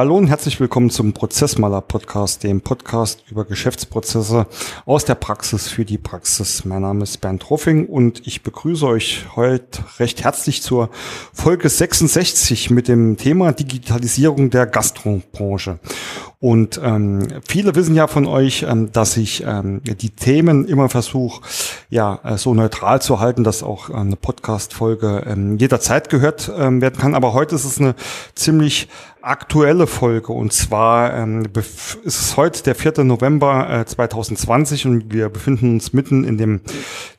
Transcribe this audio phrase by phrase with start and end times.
[0.00, 4.46] Hallo und herzlich willkommen zum Prozessmaler Podcast, dem Podcast über Geschäftsprozesse
[4.86, 6.64] aus der Praxis für die Praxis.
[6.64, 10.88] Mein Name ist Bernd Hoffing und ich begrüße euch heute recht herzlich zur
[11.34, 15.78] Folge 66 mit dem Thema Digitalisierung der Gastrobranche.
[16.42, 21.42] Und ähm, viele wissen ja von euch, ähm, dass ich ähm, die Themen immer versuche,
[21.90, 26.80] ja, äh, so neutral zu halten, dass auch äh, eine Podcast-Folge ähm, jederzeit gehört ähm,
[26.80, 27.14] werden kann.
[27.14, 27.94] Aber heute ist es eine
[28.34, 28.88] ziemlich
[29.22, 33.04] aktuelle Folge und zwar ähm, ist es heute der 4.
[33.04, 36.60] November äh, 2020 und wir befinden uns mitten in dem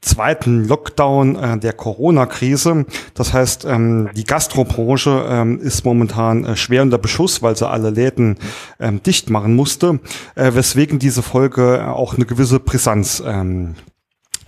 [0.02, 2.86] zweiten Lockdown äh, der Corona-Krise.
[3.14, 7.92] Das heißt, ähm, die Gastrobranche ähm, ist momentan äh, schwer unter Beschuss, weil sie alle
[7.92, 8.38] Läden
[8.80, 10.00] ähm, dicht machen musste,
[10.36, 13.76] äh, weswegen diese Folge auch eine gewisse Brisanz ähm,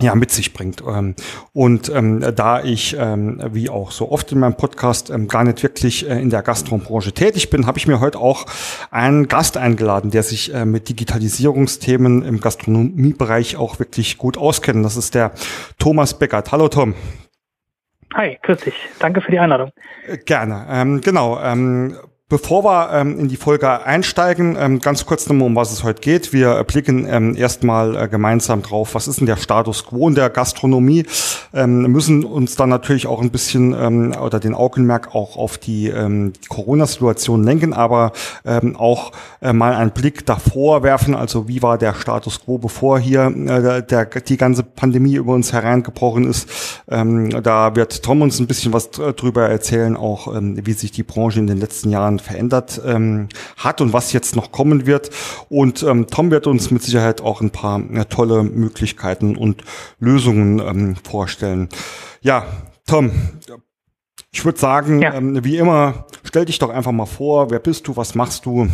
[0.00, 0.82] ja, mit sich bringt.
[0.88, 1.14] Ähm,
[1.52, 5.62] und ähm, da ich, ähm, wie auch so oft in meinem Podcast, ähm, gar nicht
[5.62, 8.46] wirklich äh, in der Gastrobranche tätig bin, habe ich mir heute auch
[8.90, 14.82] einen Gast eingeladen, der sich äh, mit Digitalisierungsthemen im Gastronomiebereich auch wirklich gut auskennt.
[14.82, 15.32] Das ist der
[15.78, 16.52] Thomas Beckert.
[16.52, 16.94] Hallo Tom.
[18.14, 18.74] Hi, grüß dich.
[18.98, 19.72] Danke für die Einladung.
[20.06, 20.66] Äh, gerne.
[20.70, 21.38] Ähm, genau.
[21.38, 21.98] Ähm,
[22.30, 26.00] Bevor wir ähm, in die Folge einsteigen, ähm, ganz kurz nochmal, um was es heute
[26.00, 26.32] geht.
[26.32, 30.30] Wir blicken ähm, erstmal äh, gemeinsam drauf, was ist denn der Status quo in der
[30.30, 31.04] Gastronomie,
[31.52, 35.88] ähm, müssen uns dann natürlich auch ein bisschen ähm, oder den Augenmerk auch auf die,
[35.88, 38.12] ähm, Corona-Situation lenken, aber
[38.46, 42.98] ähm, auch äh, mal einen Blick davor werfen, also wie war der Status quo, bevor
[42.98, 46.48] hier äh, der, die ganze Pandemie über uns hereingebrochen ist.
[46.88, 51.02] Ähm, da wird Tom uns ein bisschen was drüber erzählen, auch ähm, wie sich die
[51.02, 55.10] Branche in den letzten Jahren Jahren verändert ähm, hat und was jetzt noch kommen wird.
[55.48, 59.62] Und ähm, Tom wird uns mit Sicherheit auch ein paar äh, tolle Möglichkeiten und
[59.98, 61.68] Lösungen ähm, vorstellen.
[62.20, 62.46] Ja,
[62.86, 63.10] Tom,
[64.32, 65.14] ich würde sagen, ja.
[65.14, 68.68] ähm, wie immer, stell dich doch einfach mal vor, wer bist du, was machst du?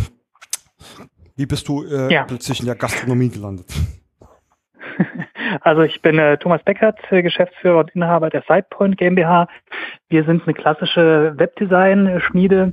[1.36, 2.24] Wie bist du äh, ja.
[2.24, 3.66] plötzlich in der Gastronomie gelandet?
[5.62, 9.48] Also ich bin äh, Thomas Beckert, äh, Geschäftsführer und Inhaber der SidePoint GmbH.
[10.08, 12.72] Wir sind eine klassische Webdesign-Schmiede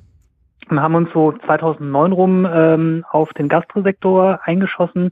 [0.69, 5.11] und haben uns so 2009 rum ähm, auf den Gastrosektor eingeschossen.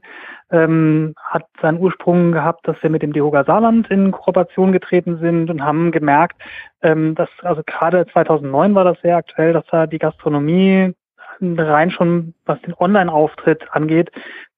[0.50, 5.50] Ähm, hat seinen Ursprung gehabt, dass wir mit dem Dehoga Saarland in Kooperation getreten sind
[5.50, 6.40] und haben gemerkt,
[6.82, 10.94] ähm, dass also gerade 2009 war das sehr aktuell, dass da die Gastronomie
[11.40, 14.10] rein schon, was den Online-Auftritt angeht,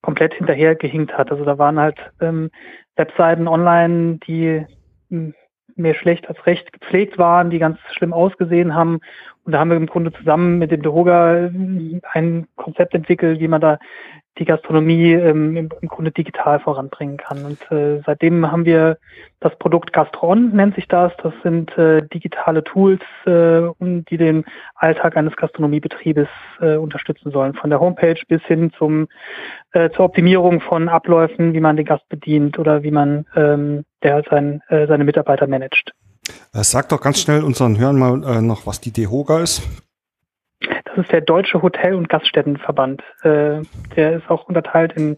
[0.03, 1.31] komplett hinterher gehinkt hat.
[1.31, 2.51] Also da waren halt ähm,
[2.97, 4.65] Webseiten online, die
[5.11, 5.35] hm,
[5.79, 9.01] mehr schlecht als recht gepflegt waren, die ganz schlimm ausgesehen haben
[9.49, 11.51] und da haben wir im Grunde zusammen mit dem Dehoga äh,
[12.13, 13.79] ein Konzept entwickelt, wie man da
[14.37, 17.47] die Gastronomie ähm, im, Grunde digital voranbringen kann.
[17.47, 18.99] Und äh, seitdem haben wir
[19.41, 21.15] das Produkt Gastron, nennt sich das.
[21.23, 24.45] Das sind äh, digitale Tools, äh, die den
[24.75, 26.29] Alltag eines Gastronomiebetriebes
[26.61, 27.55] äh, unterstützen sollen.
[27.55, 29.09] Von der Homepage bis hin zum,
[29.73, 34.23] äh, zur Optimierung von Abläufen, wie man den Gast bedient oder wie man ähm, der
[34.29, 35.95] sein, seine Mitarbeiter managt.
[36.53, 39.63] Äh, sag doch ganz schnell unseren Hörern mal äh, noch, was die DEHOGA ist.
[40.61, 43.03] Das ist der Deutsche Hotel- und Gaststättenverband.
[43.23, 43.63] Äh,
[43.95, 45.17] der ist auch unterteilt in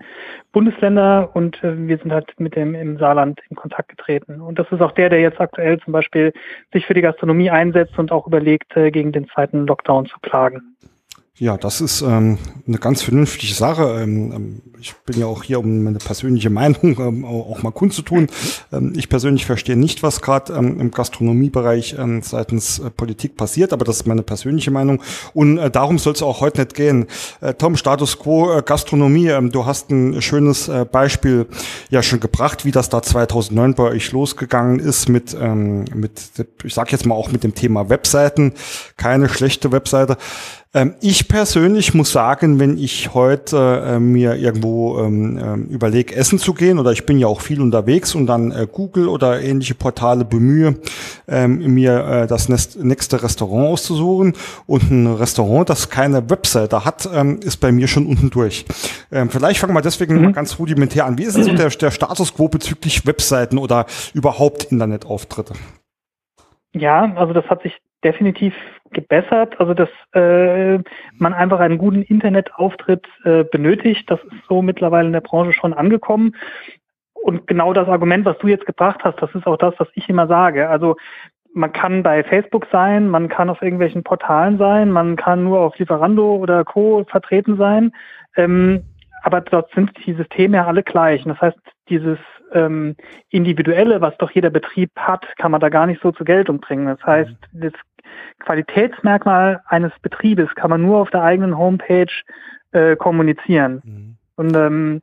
[0.52, 4.40] Bundesländer und wir sind halt mit dem im Saarland in Kontakt getreten.
[4.40, 6.32] Und das ist auch der, der jetzt aktuell zum Beispiel
[6.72, 10.76] sich für die Gastronomie einsetzt und auch überlegt, gegen den zweiten Lockdown zu klagen.
[11.40, 12.36] Ja, das ist ähm,
[12.68, 14.02] eine ganz vernünftige Sache.
[14.02, 18.26] Ähm, ähm, ich bin ja auch hier, um meine persönliche Meinung ähm, auch mal kundzutun.
[18.70, 23.72] Ähm, ich persönlich verstehe nicht, was gerade ähm, im Gastronomiebereich ähm, seitens äh, Politik passiert,
[23.72, 25.00] aber das ist meine persönliche Meinung.
[25.32, 27.06] Und äh, darum soll es auch heute nicht gehen.
[27.40, 31.46] Äh, Tom, Status quo äh, Gastronomie, ähm, du hast ein schönes äh, Beispiel
[31.88, 36.20] ja schon gebracht, wie das da 2009 bei euch losgegangen ist mit, ähm, mit
[36.64, 38.52] ich sage jetzt mal auch mit dem Thema Webseiten.
[38.98, 40.18] Keine schlechte Webseite.
[40.72, 46.38] Ähm, ich persönlich muss sagen, wenn ich heute äh, mir irgendwo ähm, äh, überlege, essen
[46.38, 49.74] zu gehen, oder ich bin ja auch viel unterwegs und dann äh, Google oder ähnliche
[49.74, 50.76] Portale bemühe,
[51.26, 54.34] ähm, mir äh, das nächste Restaurant auszusuchen
[54.66, 58.64] und ein Restaurant, das keine Webseite hat, ähm, ist bei mir schon unten durch.
[59.10, 60.22] Ähm, vielleicht fangen wir deswegen mhm.
[60.22, 61.18] mal ganz rudimentär an.
[61.18, 65.54] Wie ist denn so der, der Status quo bezüglich Webseiten oder überhaupt Internetauftritte?
[66.72, 68.54] Ja, also das hat sich definitiv
[68.92, 70.78] gebessert, also dass äh,
[71.18, 74.10] man einfach einen guten Internetauftritt äh, benötigt.
[74.10, 76.34] Das ist so mittlerweile in der Branche schon angekommen.
[77.14, 80.08] Und genau das Argument, was du jetzt gebracht hast, das ist auch das, was ich
[80.08, 80.68] immer sage.
[80.68, 80.96] Also
[81.52, 85.78] man kann bei Facebook sein, man kann auf irgendwelchen Portalen sein, man kann nur auf
[85.78, 87.04] Lieferando oder Co.
[87.08, 87.92] vertreten sein.
[88.36, 88.84] Ähm,
[89.22, 91.24] aber dort sind die Systeme ja alle gleich.
[91.24, 91.58] Und das heißt,
[91.88, 92.18] dieses
[92.52, 92.96] ähm,
[93.28, 96.86] Individuelle, was doch jeder Betrieb hat, kann man da gar nicht so zur Geltung bringen.
[96.86, 97.72] Das heißt, das
[98.40, 102.12] Qualitätsmerkmal eines Betriebes kann man nur auf der eigenen Homepage
[102.72, 103.82] äh, kommunizieren.
[103.84, 104.16] Mhm.
[104.36, 105.02] Und ähm,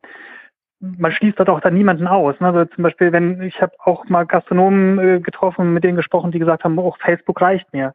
[0.79, 2.39] man schließt dort auch dann niemanden aus.
[2.39, 2.47] Ne?
[2.47, 6.39] Also zum Beispiel, wenn ich habe auch mal Gastronomen äh, getroffen, mit denen gesprochen, die
[6.39, 7.93] gesagt haben, auch oh, Facebook reicht mir.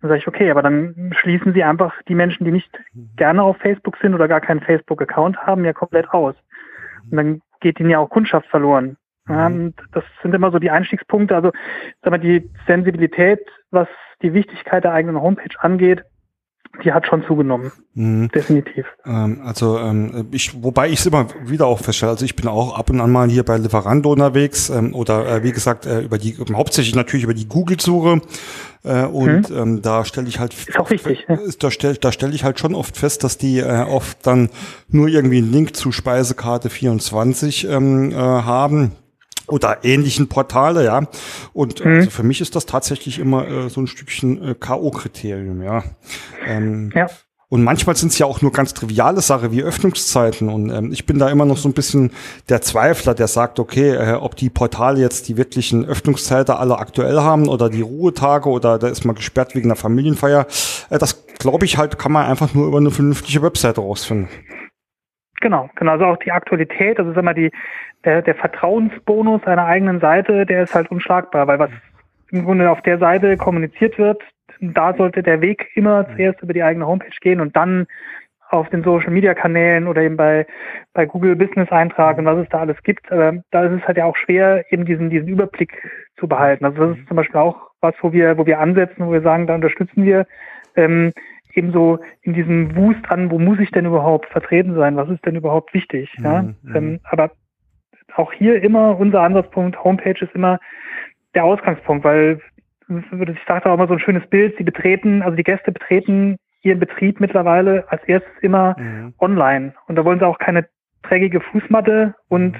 [0.00, 3.10] Dann sage ich, okay, aber dann schließen Sie einfach die Menschen, die nicht mhm.
[3.16, 6.34] gerne auf Facebook sind oder gar keinen Facebook-Account haben, ja komplett aus.
[7.04, 7.10] Mhm.
[7.10, 8.96] Und dann geht ihnen ja auch Kundschaft verloren.
[9.26, 9.36] Mhm.
[9.36, 11.34] und das sind immer so die Einstiegspunkte.
[11.34, 11.52] Also
[12.02, 13.40] sag mal, die Sensibilität,
[13.70, 13.88] was
[14.22, 16.04] die Wichtigkeit der eigenen Homepage angeht,
[16.82, 17.70] die hat schon zugenommen.
[17.94, 18.28] Mhm.
[18.34, 18.86] Definitiv.
[19.06, 22.76] Ähm, also ähm, ich, wobei ich es immer wieder auch feststelle, also ich bin auch
[22.76, 26.18] ab und an mal hier bei Lieferando unterwegs ähm, oder äh, wie gesagt äh, über
[26.18, 28.22] die hauptsächlich natürlich über die Google-Suche
[28.82, 29.56] äh, und mhm.
[29.56, 31.38] ähm, da stelle ich halt ist auch wichtig, ja.
[31.60, 34.50] da stelle da stelle ich halt schon oft fest, dass die äh, oft dann
[34.88, 38.92] nur irgendwie einen Link zu Speisekarte 24 ähm, äh, haben
[39.46, 41.02] oder ähnlichen Portale, ja.
[41.52, 41.96] Und mhm.
[41.96, 45.84] also für mich ist das tatsächlich immer äh, so ein Stückchen äh, K.O.-Kriterium, ja.
[46.46, 47.08] Ähm, ja.
[47.54, 50.48] Und manchmal sind es ja auch nur ganz triviale Sachen wie Öffnungszeiten.
[50.48, 52.10] Und ähm, ich bin da immer noch so ein bisschen
[52.48, 57.20] der Zweifler, der sagt, okay, äh, ob die Portale jetzt die wirklichen Öffnungszeiten alle aktuell
[57.20, 60.46] haben oder die Ruhetage oder da ist man gesperrt wegen einer Familienfeier.
[60.90, 64.28] Äh, das glaube ich halt, kann man einfach nur über eine vernünftige Webseite rausfinden.
[65.44, 65.92] Genau, genau.
[65.92, 67.50] Also auch die Aktualität, also sag mal, die,
[68.06, 71.70] der, der Vertrauensbonus einer eigenen Seite, der ist halt unschlagbar, weil was
[72.30, 74.22] im Grunde auf der Seite kommuniziert wird,
[74.62, 77.86] da sollte der Weg immer zuerst über die eigene Homepage gehen und dann
[78.48, 80.46] auf den Social Media Kanälen oder eben bei,
[80.94, 83.12] bei Google Business eintragen, was es da alles gibt.
[83.12, 85.76] Aber da ist es halt ja auch schwer, eben diesen, diesen Überblick
[86.16, 86.64] zu behalten.
[86.64, 89.46] Also das ist zum Beispiel auch was, wo wir, wo wir ansetzen, wo wir sagen,
[89.46, 90.24] da unterstützen wir
[90.74, 91.12] ähm,
[91.54, 94.96] eben so in diesem Wust an, wo muss ich denn überhaupt vertreten sein?
[94.96, 96.12] Was ist denn überhaupt wichtig?
[96.22, 96.42] Ja?
[96.42, 96.76] Mhm.
[96.76, 97.30] Ähm, aber
[98.16, 100.58] auch hier immer unser Ansatzpunkt, Homepage ist immer
[101.34, 102.40] der Ausgangspunkt, weil
[102.88, 106.80] ich sage auch immer so ein schönes Bild, sie betreten, also die Gäste betreten ihren
[106.80, 109.14] Betrieb mittlerweile als erstes immer mhm.
[109.18, 109.74] online.
[109.86, 110.66] Und da wollen sie auch keine
[111.04, 112.56] dreckige Fußmatte und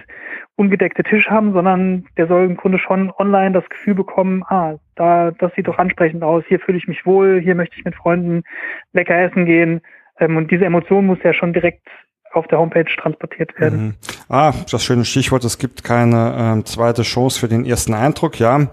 [0.57, 5.33] ungedeckte Tisch haben, sondern der soll im Grunde schon online das Gefühl bekommen, ah, da,
[5.33, 8.43] das sieht doch ansprechend aus, hier fühle ich mich wohl, hier möchte ich mit Freunden
[8.93, 9.81] lecker essen gehen.
[10.21, 11.89] Ähm, und diese Emotion muss ja schon direkt
[12.37, 13.87] auf der Homepage transportiert werden.
[13.87, 13.95] Mhm.
[14.29, 18.69] Ah, das schöne Stichwort, es gibt keine ähm, zweite Chance für den ersten Eindruck, ja.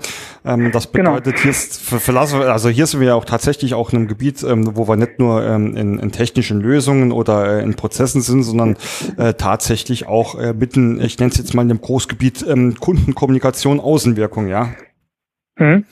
[0.45, 1.11] Ähm, das genau.
[1.15, 1.41] bedeutet, genau.
[1.43, 4.43] hier ist, für, für, also hier sind wir ja auch tatsächlich auch in einem Gebiet,
[4.43, 8.43] ähm, wo wir nicht nur ähm, in, in technischen Lösungen oder äh, in Prozessen sind,
[8.43, 8.77] sondern
[9.17, 13.79] äh, tatsächlich auch äh, mitten, ich nenne es jetzt mal in dem Großgebiet ähm, Kundenkommunikation,
[13.79, 14.69] Außenwirkung, ja.
[15.57, 15.85] Mhm.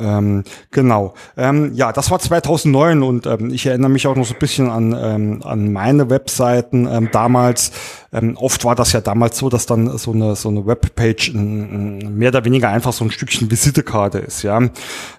[0.00, 1.14] Ähm, genau.
[1.36, 4.70] Ähm, ja, das war 2009 und ähm, ich erinnere mich auch noch so ein bisschen
[4.70, 7.72] an, ähm, an meine Webseiten ähm, damals.
[8.12, 11.98] Ähm, oft war das ja damals so, dass dann so eine, so eine Webpage ein,
[11.98, 14.58] ein mehr oder weniger einfach so ein Stückchen Visitekarte ist, ja.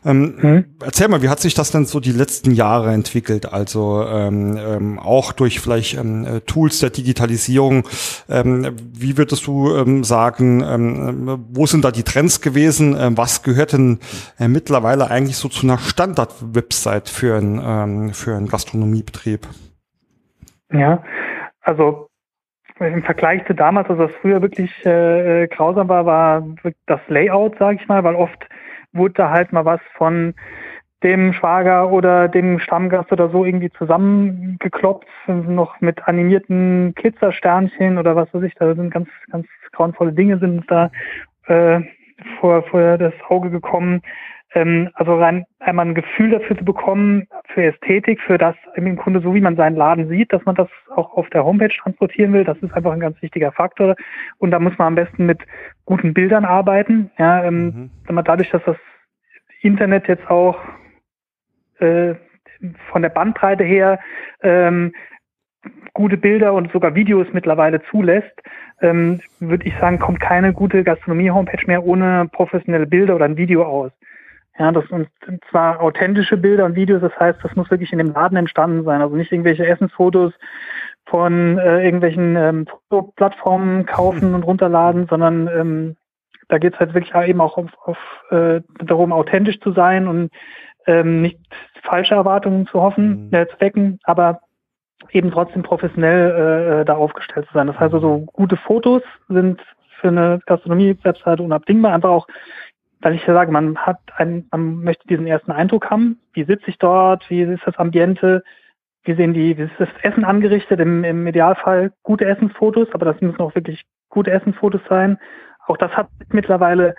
[0.04, 0.66] Ähm, hm?
[0.84, 3.52] Erzähl mal, wie hat sich das denn so die letzten Jahre entwickelt?
[3.52, 7.88] Also ähm, ähm, auch durch vielleicht ähm, äh, Tools der Digitalisierung.
[8.30, 12.96] Ähm, wie würdest du ähm, sagen, ähm, wo sind da die Trends gewesen?
[13.00, 14.00] Ähm, was gehört denn
[14.38, 19.48] äh, mittlerweile eigentlich so zu einer Standard-Website für, ein, ähm, für einen Gastronomiebetrieb?
[20.72, 21.04] Ja,
[21.62, 22.08] also
[22.80, 26.44] im Vergleich zu damals, also was früher wirklich äh, grausam war, war
[26.88, 28.48] das Layout, sage ich mal, weil oft
[28.92, 30.34] wurde da halt mal was von
[31.04, 38.32] dem Schwager oder dem Stammgast oder so irgendwie zusammengekloppt, noch mit animierten Glitzersternchen oder was
[38.34, 40.92] weiß ich, da sind ganz, ganz grauenvolle Dinge sind da
[41.48, 41.82] äh,
[42.40, 44.02] vor, vor das Auge gekommen.
[44.54, 49.22] Ähm, also rein einmal ein Gefühl dafür zu bekommen, für Ästhetik, für das im Grunde
[49.22, 52.44] so wie man seinen Laden sieht, dass man das auch auf der Homepage transportieren will,
[52.44, 53.96] das ist einfach ein ganz wichtiger Faktor.
[54.40, 55.40] Und da muss man am besten mit
[55.86, 57.12] guten Bildern arbeiten.
[57.18, 58.24] Ja, ähm, mhm.
[58.24, 58.78] dadurch, dass das
[59.62, 60.58] Internet jetzt auch
[61.80, 62.16] äh,
[62.92, 64.00] von der Bandbreite her
[64.42, 64.94] ähm,
[65.94, 68.42] gute Bilder und sogar Videos mittlerweile zulässt,
[68.82, 73.64] ähm, würde ich sagen, kommt keine gute Gastronomie-Homepage mehr ohne professionelle Bilder oder ein Video
[73.64, 73.92] aus.
[74.60, 75.10] Ja, das sind
[75.50, 79.02] zwar authentische Bilder und Videos, das heißt, das muss wirklich in dem Laden entstanden sein.
[79.02, 80.34] Also nicht irgendwelche Essensfotos
[81.06, 85.96] von äh, irgendwelchen ähm, Fotoplattformen kaufen und runterladen, sondern ähm,
[86.48, 87.98] da geht es halt wirklich eben auch auf, auf
[88.30, 90.32] äh, darum, authentisch zu sein und
[90.86, 91.40] ähm, nicht
[91.84, 93.34] falsche Erwartungen zu hoffen, mhm.
[93.34, 94.42] äh, zu wecken, aber
[95.12, 97.68] eben trotzdem professionell äh, äh da aufgestellt zu sein.
[97.68, 99.62] Das heißt also, gute Fotos sind
[100.00, 102.28] für eine Gastronomie-Webseite unabdingbar, einfach auch
[103.02, 106.20] weil ich ja sage, man hat einen, man möchte diesen ersten Eindruck haben.
[106.34, 107.30] Wie sitze ich dort?
[107.30, 108.44] Wie ist das Ambiente?
[109.04, 110.80] Wie sehen die, wie ist das Essen angerichtet?
[110.80, 115.18] Im, im Idealfall gute Essensfotos, aber das müssen auch wirklich gute Essensfotos sein.
[115.66, 116.96] Auch das hat mittlerweile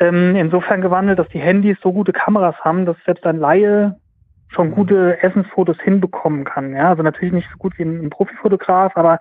[0.00, 3.96] ähm, insofern gewandelt, dass die Handys so gute Kameras haben, dass selbst ein Laie
[4.48, 6.74] schon gute Essensfotos hinbekommen kann.
[6.74, 9.18] Ja, also natürlich nicht so gut wie ein, ein Profifotograf, aber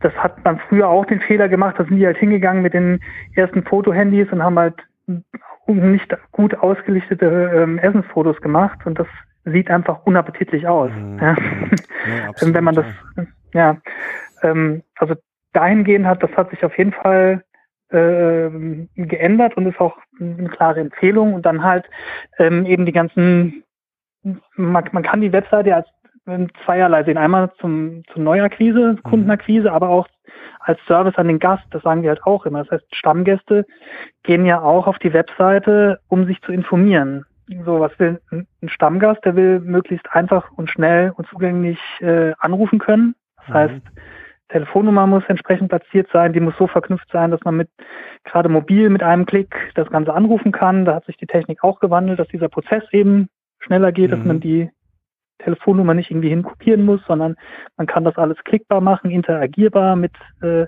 [0.00, 1.76] das hat man früher auch den Fehler gemacht.
[1.78, 3.00] Da sind die halt hingegangen mit den
[3.34, 4.76] ersten Fotohandys und haben halt
[5.66, 9.06] nicht gut ausgelichtete ähm, Essensfotos gemacht und das
[9.44, 10.90] sieht einfach unappetitlich aus.
[10.92, 11.18] Mhm.
[11.20, 11.36] Ja.
[12.06, 12.86] Ja, Wenn man das,
[13.52, 13.78] ja,
[14.42, 15.14] ähm, also
[15.52, 17.44] dahingehend hat, das hat sich auf jeden Fall
[17.90, 18.50] äh,
[18.96, 21.86] geändert und ist auch eine klare Empfehlung und dann halt
[22.38, 23.64] ähm, eben die ganzen
[24.56, 25.88] man, man kann die Webseite als
[26.64, 27.18] zweierlei sehen.
[27.18, 29.02] Einmal zum, zur Neuakquise, mhm.
[29.02, 30.06] Kundenakquise, aber auch
[30.60, 31.64] als Service an den Gast.
[31.70, 32.64] Das sagen wir halt auch immer.
[32.64, 33.66] Das heißt, Stammgäste
[34.22, 37.24] gehen ja auch auf die Webseite, um sich zu informieren.
[37.64, 39.24] So, was will ein Stammgast?
[39.24, 43.14] Der will möglichst einfach und schnell und zugänglich äh, anrufen können.
[43.38, 43.54] Das mhm.
[43.54, 43.82] heißt,
[44.50, 47.68] Telefonnummer muss entsprechend platziert sein, die muss so verknüpft sein, dass man mit
[48.24, 50.84] gerade mobil mit einem Klick das Ganze anrufen kann.
[50.84, 53.28] Da hat sich die Technik auch gewandelt, dass dieser Prozess eben
[53.60, 54.16] schneller geht, mhm.
[54.16, 54.40] dass man mhm.
[54.40, 54.70] die
[55.38, 57.36] Telefonnummer nicht irgendwie hinkopieren muss, sondern
[57.76, 60.66] man kann das alles klickbar machen, interagierbar mit, äh,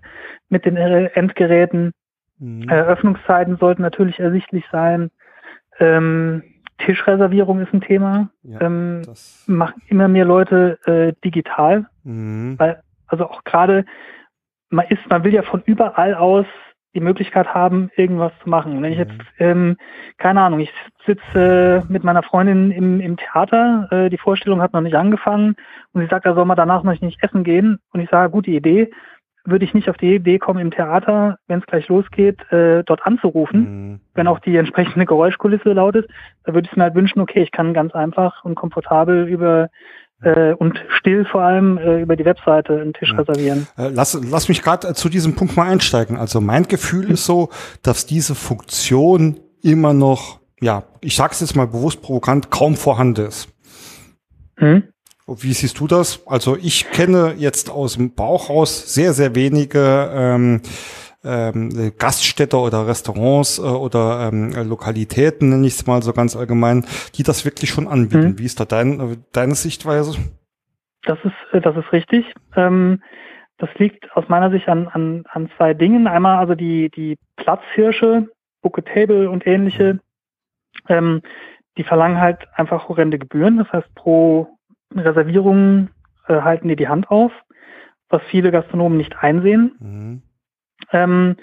[0.49, 1.93] mit den Endgeräten.
[2.39, 2.69] Mhm.
[2.69, 5.11] Eröffnungszeiten sollten natürlich ersichtlich sein.
[5.79, 6.43] Ähm,
[6.79, 8.31] Tischreservierung ist ein Thema.
[8.43, 9.03] Ja, ähm,
[9.47, 11.87] machen immer mehr Leute äh, digital.
[12.05, 12.59] Mhm.
[12.59, 13.85] Weil, also auch gerade,
[14.71, 16.47] man ist, man will ja von überall aus
[16.94, 18.82] die Möglichkeit haben, irgendwas zu machen.
[18.82, 19.25] Wenn ich jetzt, mhm.
[19.38, 19.76] ähm,
[20.18, 20.73] keine Ahnung, ich
[21.06, 25.54] sitze mit meiner Freundin im, im Theater, äh, die Vorstellung hat noch nicht angefangen
[25.92, 28.50] und sie sagt, da soll man danach noch nicht essen gehen und ich sage, gute
[28.50, 28.90] Idee,
[29.44, 33.06] würde ich nicht auf die Idee kommen, im Theater, wenn es gleich losgeht, äh, dort
[33.06, 34.00] anzurufen, mhm.
[34.14, 36.09] wenn auch die entsprechende Geräuschkulisse laut ist.
[36.44, 39.68] Da würde ich mir halt wünschen, okay, ich kann ganz einfach und komfortabel über
[40.23, 43.19] äh, und still vor allem äh, über die Webseite einen Tisch ja.
[43.19, 43.67] reservieren.
[43.77, 46.17] Äh, lass, lass mich gerade äh, zu diesem Punkt mal einsteigen.
[46.17, 47.49] Also mein Gefühl ist so,
[47.83, 53.27] dass diese Funktion immer noch, ja, ich sage es jetzt mal bewusst provokant, kaum vorhanden
[53.27, 53.49] ist.
[54.57, 54.85] Hm?
[55.27, 56.21] Wie siehst du das?
[56.27, 60.61] Also ich kenne jetzt aus dem Bauch raus sehr, sehr wenige ähm,
[61.25, 66.87] ähm, Gaststätter oder Restaurants äh, oder ähm, Lokalitäten, nenne ich es mal so ganz allgemein,
[67.15, 68.31] die das wirklich schon anbieten.
[68.31, 68.39] Mhm.
[68.39, 70.19] Wie ist da dein, äh, deine Sichtweise?
[71.05, 72.25] Das ist, äh, das ist richtig.
[72.57, 73.03] Ähm,
[73.59, 76.07] das liegt aus meiner Sicht an, an, an zwei Dingen.
[76.07, 78.29] Einmal also die, die Platzhirsche,
[78.62, 80.00] Book Table und ähnliche, mhm.
[80.89, 81.23] ähm,
[81.77, 83.59] die verlangen halt einfach horrende Gebühren.
[83.59, 84.49] Das heißt, pro
[84.95, 85.91] Reservierung
[86.27, 87.33] äh, halten die die Hand auf,
[88.09, 89.77] was viele Gastronomen nicht einsehen.
[89.79, 90.23] Mhm.
[90.92, 91.37] Ähm,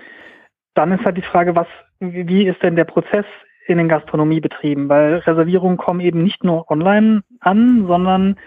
[0.73, 1.67] dann ist halt die Frage, was,
[1.99, 3.25] wie ist denn der Prozess
[3.67, 4.89] in den Gastronomiebetrieben?
[4.89, 8.37] Weil Reservierungen kommen eben nicht nur online an, sondern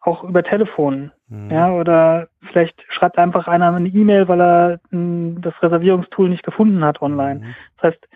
[0.00, 1.12] auch über Telefon.
[1.28, 1.50] Mhm.
[1.50, 6.44] Ja, oder vielleicht schreibt einfach einer eine E-Mail, weil er m, hm, das Reservierungstool nicht
[6.44, 7.40] gefunden hat online.
[7.40, 7.54] Mhm.
[7.76, 8.08] Das heißt,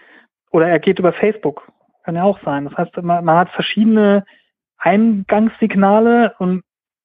[0.50, 1.70] oder er geht über Facebook.
[2.04, 2.64] Kann ja auch sein.
[2.64, 4.24] Das heißt, man, man hat verschiedene
[4.78, 6.62] Eingangssignale und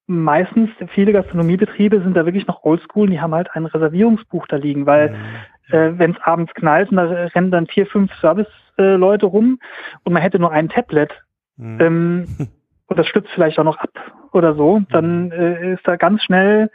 [0.08, 4.86] meistens viele Gastronomiebetriebe sind da wirklich noch oldschool, die haben halt ein Reservierungsbuch da liegen,
[4.86, 5.76] weil mhm.
[5.76, 9.60] äh, wenn es abends knallt und da rennen dann vier, fünf Service-Leute äh, rum
[10.04, 11.12] und man hätte nur ein Tablet
[11.58, 11.82] mhm.
[11.82, 12.26] ähm,
[12.88, 13.92] und das stützt vielleicht auch noch ab
[14.32, 15.32] oder so, dann mhm.
[15.32, 16.72] äh, ist da ganz schnell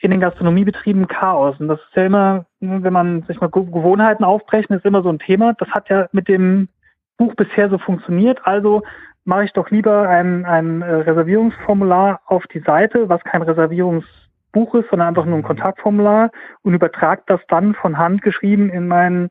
[0.00, 1.58] in den Gastronomiebetrieben Chaos.
[1.58, 5.18] Und das ist ja immer, wenn man sich mal Gewohnheiten aufbrechen, ist immer so ein
[5.18, 5.54] Thema.
[5.54, 6.68] Das hat ja mit dem
[7.16, 8.38] Buch bisher so funktioniert.
[8.44, 8.82] Also
[9.28, 14.88] mache ich doch lieber ein, ein äh, Reservierungsformular auf die Seite, was kein Reservierungsbuch ist,
[14.88, 16.30] sondern einfach nur ein Kontaktformular
[16.62, 19.28] und übertrage das dann von Hand geschrieben in mein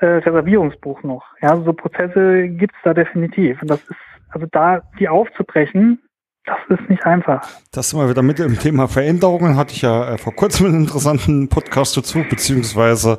[0.00, 1.24] äh, Reservierungsbuch noch.
[1.40, 3.62] Ja, so Prozesse gibt's da definitiv.
[3.62, 3.96] Und das ist,
[4.28, 6.02] also da die aufzubrechen,
[6.46, 7.42] das ist nicht einfach.
[7.70, 9.56] Das sind wir wieder mit dem Thema Veränderungen.
[9.56, 13.18] Hatte ich ja äh, vor kurzem einen interessanten Podcast dazu, beziehungsweise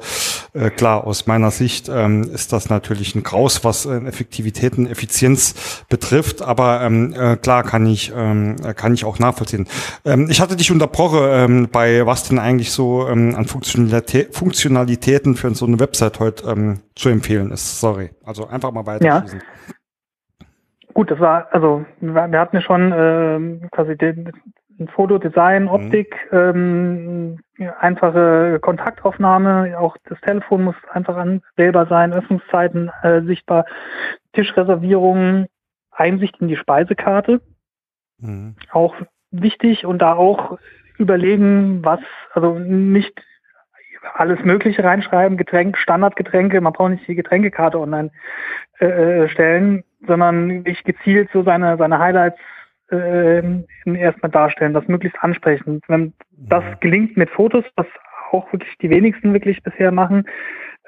[0.54, 4.86] äh, klar, aus meiner Sicht ähm, ist das natürlich ein Graus, was äh, Effektivität und
[4.86, 9.68] Effizienz betrifft, aber ähm, äh, klar kann ich, ähm, kann ich auch nachvollziehen.
[10.06, 15.36] Ähm, ich hatte dich unterbrochen ähm, bei was denn eigentlich so ähm, an Funktionalität, Funktionalitäten
[15.36, 17.80] für so eine Website heute ähm, zu empfehlen ist.
[17.80, 18.12] Sorry.
[18.24, 19.06] Also einfach mal weiter.
[19.06, 19.26] Ja.
[20.96, 24.32] Gut, das war, also wir hatten ja schon äh, quasi den,
[24.80, 25.70] ein Foto, Design, mhm.
[25.70, 27.38] Optik, mhm.
[27.60, 33.66] ähm, einfache Kontaktaufnahme, auch das Telefon muss einfach anwählbar sein, Öffnungszeiten äh, sichtbar,
[34.32, 35.48] Tischreservierungen,
[35.92, 37.42] Einsicht in die Speisekarte,
[38.20, 38.56] mhm.
[38.72, 38.96] auch
[39.32, 40.58] wichtig und da auch
[40.98, 42.00] überlegen, was,
[42.34, 43.22] also nicht
[44.14, 48.12] alles Mögliche reinschreiben, Getränk, Standardgetränke, man braucht nicht die Getränkekarte online
[48.80, 52.40] äh, äh stellen, sondern wirklich gezielt so seine, seine Highlights
[52.92, 53.42] äh,
[53.86, 55.84] erstmal darstellen, das möglichst ansprechend.
[55.88, 57.88] Wenn das gelingt mit Fotos, was
[58.32, 60.26] auch wirklich die wenigsten wirklich bisher machen,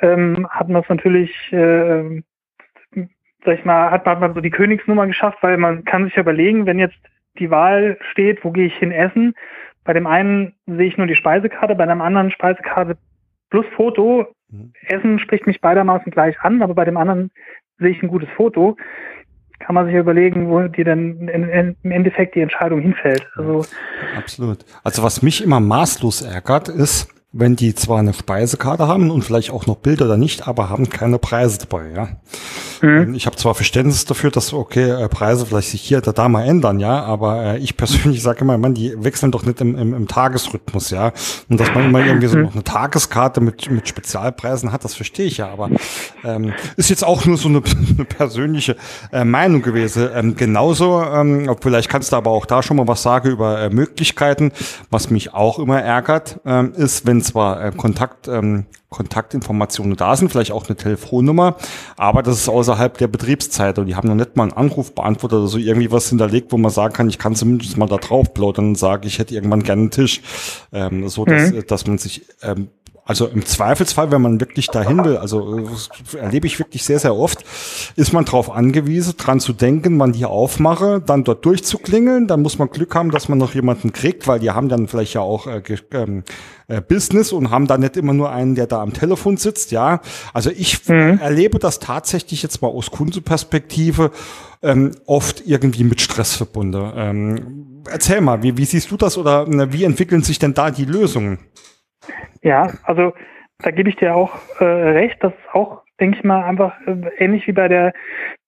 [0.01, 2.21] ähm, hat man es natürlich, äh,
[3.45, 6.17] sag ich mal, hat man, hat man so die Königsnummer geschafft, weil man kann sich
[6.17, 6.99] überlegen, wenn jetzt
[7.39, 9.33] die Wahl steht, wo gehe ich hin essen,
[9.83, 12.97] bei dem einen sehe ich nur die Speisekarte, bei dem anderen Speisekarte
[13.49, 14.27] plus Foto.
[14.49, 14.73] Mhm.
[14.87, 17.31] Essen spricht mich beidermaßen gleich an, aber bei dem anderen
[17.79, 18.77] sehe ich ein gutes Foto.
[19.59, 23.27] Kann man sich überlegen, wo die dann im Endeffekt die Entscheidung hinfällt.
[23.35, 23.65] Also
[24.15, 24.59] Absolut.
[24.83, 29.51] Also was mich immer maßlos ärgert, ist, wenn die zwar eine Speisekarte haben und vielleicht
[29.51, 32.07] auch noch Bilder oder nicht, aber haben keine Preise dabei, ja.
[32.81, 33.15] Mhm.
[33.15, 36.45] Ich habe zwar Verständnis dafür, dass okay äh, Preise vielleicht sich hier oder da mal
[36.45, 39.93] ändern, ja, aber äh, ich persönlich sage immer, man, die wechseln doch nicht im, im,
[39.93, 41.11] im Tagesrhythmus, ja.
[41.49, 42.43] Und dass man immer irgendwie so mhm.
[42.43, 45.69] noch eine Tageskarte mit mit Spezialpreisen hat, das verstehe ich ja, aber
[46.23, 47.61] ähm, ist jetzt auch nur so eine,
[47.95, 48.75] eine persönliche
[49.11, 50.09] äh, Meinung gewesen.
[50.13, 53.69] Ähm, genauso, ähm, vielleicht kannst du aber auch da schon mal was sagen über äh,
[53.69, 54.51] Möglichkeiten.
[54.89, 60.29] Was mich auch immer ärgert, ähm, ist, wenn zwar äh, Kontakt ähm, Kontaktinformationen da sind,
[60.29, 61.57] vielleicht auch eine Telefonnummer,
[61.97, 65.39] aber das ist außerhalb der Betriebszeit und die haben noch nicht mal einen Anruf beantwortet
[65.39, 68.33] oder so irgendwie was hinterlegt, wo man sagen kann, ich kann zumindest mal da drauf
[68.33, 70.21] plaudern und sage, ich hätte irgendwann gerne einen Tisch,
[70.71, 71.67] ähm, so dass, mhm.
[71.67, 72.69] dass man sich ähm,
[73.07, 75.65] also im Zweifelsfall, wenn man wirklich dahin will, also
[76.19, 77.43] erlebe ich wirklich sehr, sehr oft,
[77.95, 82.59] ist man darauf angewiesen, dran zu denken, man die aufmache, dann dort durchzuklingeln, dann muss
[82.59, 85.47] man Glück haben, dass man noch jemanden kriegt, weil die haben dann vielleicht ja auch
[85.47, 85.61] äh,
[85.91, 86.25] ähm,
[86.67, 90.01] äh, Business und haben da nicht immer nur einen, der da am Telefon sitzt, ja.
[90.33, 91.19] Also ich mhm.
[91.19, 94.11] erlebe das tatsächlich jetzt mal aus Kundenperspektive
[94.61, 96.91] ähm, oft irgendwie mit Stress verbunden.
[96.93, 100.71] Ähm, erzähl mal, wie, wie siehst du das oder äh, wie entwickeln sich denn da
[100.71, 101.39] die Lösungen?
[102.41, 103.13] Ja, also
[103.59, 105.17] da gebe ich dir auch äh, recht.
[105.21, 107.93] Das ist auch, denke ich mal, einfach äh, ähnlich wie bei der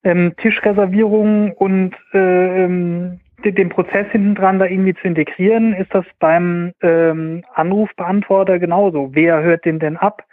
[0.04, 6.06] ähm, Tischreservierung und äh, ähm, den Prozess hinten dran da irgendwie zu integrieren, ist das
[6.20, 9.10] beim ähm, Anrufbeantworter genauso.
[9.14, 10.24] Wer hört den denn ab?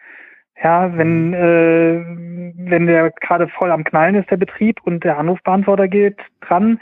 [0.62, 1.35] Ja, wenn, mhm.
[1.35, 6.81] äh, wenn der gerade voll am Knallen ist, der Betrieb, und der Anrufbeantworter geht dran,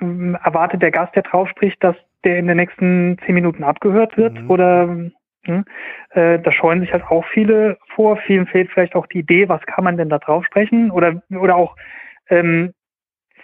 [0.00, 4.16] äh, erwartet der Gast, der drauf spricht, dass der in den nächsten zehn Minuten abgehört
[4.16, 4.50] wird mhm.
[4.50, 4.96] oder
[6.14, 8.16] da scheuen sich halt auch viele vor.
[8.18, 10.90] Vielen fehlt vielleicht auch die Idee, was kann man denn da drauf sprechen?
[10.90, 11.76] Oder, oder auch
[12.28, 12.72] ähm,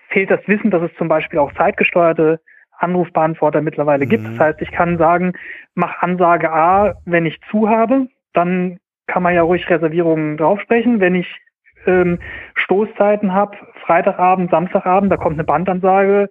[0.08, 2.40] fehlt das Wissen, dass es zum Beispiel auch zeitgesteuerte
[2.78, 4.08] Anrufbeantworter mittlerweile mhm.
[4.08, 4.26] gibt.
[4.26, 5.32] Das heißt, ich kann sagen,
[5.74, 11.00] mach Ansage A, wenn ich zu habe, dann kann man ja ruhig Reservierungen draufsprechen.
[11.00, 11.40] Wenn ich
[11.86, 12.18] ähm,
[12.54, 16.28] Stoßzeiten habe, Freitagabend, Samstagabend, da kommt eine Bandansage,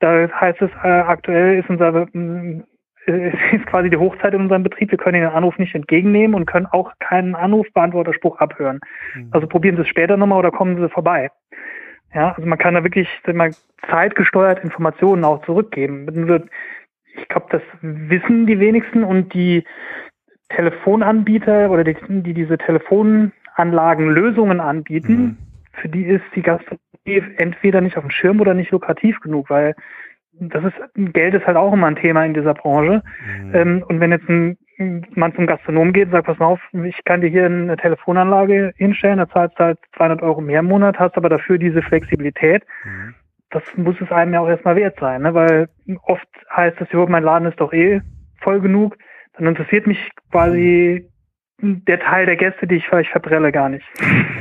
[0.00, 2.06] da heißt es äh, aktuell ist unser
[3.06, 4.90] äh, ist quasi die Hochzeit in unserem Betrieb.
[4.90, 8.80] Wir können den Anruf nicht entgegennehmen und können auch keinen Anrufbeantworterspruch abhören.
[9.14, 9.28] Mhm.
[9.30, 11.30] Also probieren Sie es später nochmal oder kommen Sie vorbei.
[12.14, 13.52] Ja, also man kann da wirklich mal
[13.88, 16.06] zeitgesteuert Informationen auch zurückgeben.
[17.14, 19.64] Ich glaube, das wissen die wenigsten und die
[20.50, 25.38] Telefonanbieter oder die, die diese Telefonanlagen Lösungen anbieten, mhm.
[25.72, 26.82] für die ist die Gastronomie
[27.38, 29.74] entweder nicht auf dem Schirm oder nicht lukrativ genug, weil
[30.32, 30.74] das ist,
[31.12, 33.02] Geld ist halt auch immer ein Thema in dieser Branche.
[33.42, 33.54] Mhm.
[33.54, 34.56] Ähm, und wenn jetzt ein,
[35.14, 38.72] man zum Gastronom geht und sagt, pass mal auf, ich kann dir hier eine Telefonanlage
[38.76, 42.64] hinstellen, da zahlst du halt 200 Euro mehr im Monat, hast aber dafür diese Flexibilität.
[42.84, 43.14] Mhm.
[43.50, 45.34] Das muss es einem ja auch erstmal wert sein, ne?
[45.34, 45.68] weil
[46.04, 48.00] oft heißt es, mein Laden ist doch eh
[48.40, 48.96] voll genug.
[49.36, 51.06] Dann interessiert mich quasi
[51.62, 53.84] der Teil der Gäste, die ich vielleicht verbrelle, gar nicht.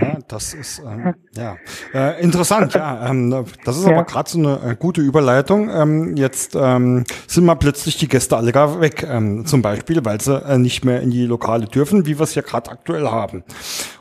[0.01, 1.55] Ja, das ist ähm, ja
[1.93, 2.73] äh, interessant.
[2.73, 3.93] Ja, ähm, das ist ja.
[3.93, 5.69] aber gerade so eine äh, gute Überleitung.
[5.69, 10.19] Ähm, jetzt ähm, sind mal plötzlich die Gäste alle gar weg, ähm, zum Beispiel, weil
[10.19, 13.43] sie äh, nicht mehr in die Lokale dürfen, wie wir es ja gerade aktuell haben.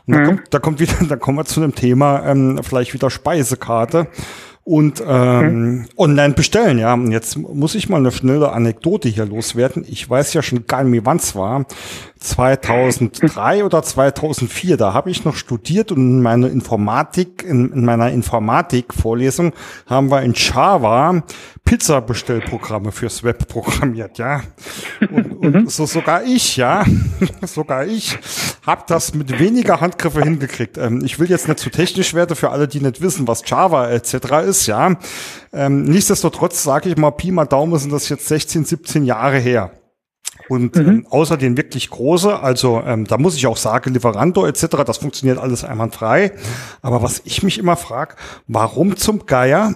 [0.07, 0.17] Und mhm.
[0.17, 4.07] da kommt, da kommt wieder, da kommen wir zu einem Thema, ähm, vielleicht wieder Speisekarte
[4.63, 5.87] und ähm, mhm.
[5.97, 6.77] online bestellen.
[6.77, 9.83] Ja, und jetzt muss ich mal eine schnelle Anekdote hier loswerden.
[9.87, 11.65] Ich weiß ja schon gar nicht mehr, wann es war.
[12.19, 18.11] 2003 oder 2004, da habe ich noch studiert und in meiner Informatik, in, in meiner
[18.11, 19.53] Informatik-Vorlesung
[19.87, 21.23] haben wir in Java
[21.71, 24.41] Pizza-Bestellprogramme fürs Web programmiert, ja.
[25.09, 25.67] Und, und mhm.
[25.69, 26.83] so sogar ich, ja,
[27.43, 28.19] sogar ich
[28.65, 30.77] habe das mit weniger Handgriffe hingekriegt.
[30.77, 33.89] Ähm, ich will jetzt nicht zu technisch werden für alle, die nicht wissen, was Java
[33.89, 34.15] etc.
[34.45, 34.97] ist, ja.
[35.53, 39.71] Ähm, nichtsdestotrotz sage ich mal, Pi mal Daumen sind das jetzt 16, 17 Jahre her.
[40.49, 40.87] Und mhm.
[40.89, 44.97] ähm, außer den wirklich große, also ähm, da muss ich auch sagen, Lieferando etc., das
[44.97, 46.33] funktioniert alles einwandfrei.
[46.81, 48.15] Aber was ich mich immer frage,
[48.47, 49.75] warum zum Geier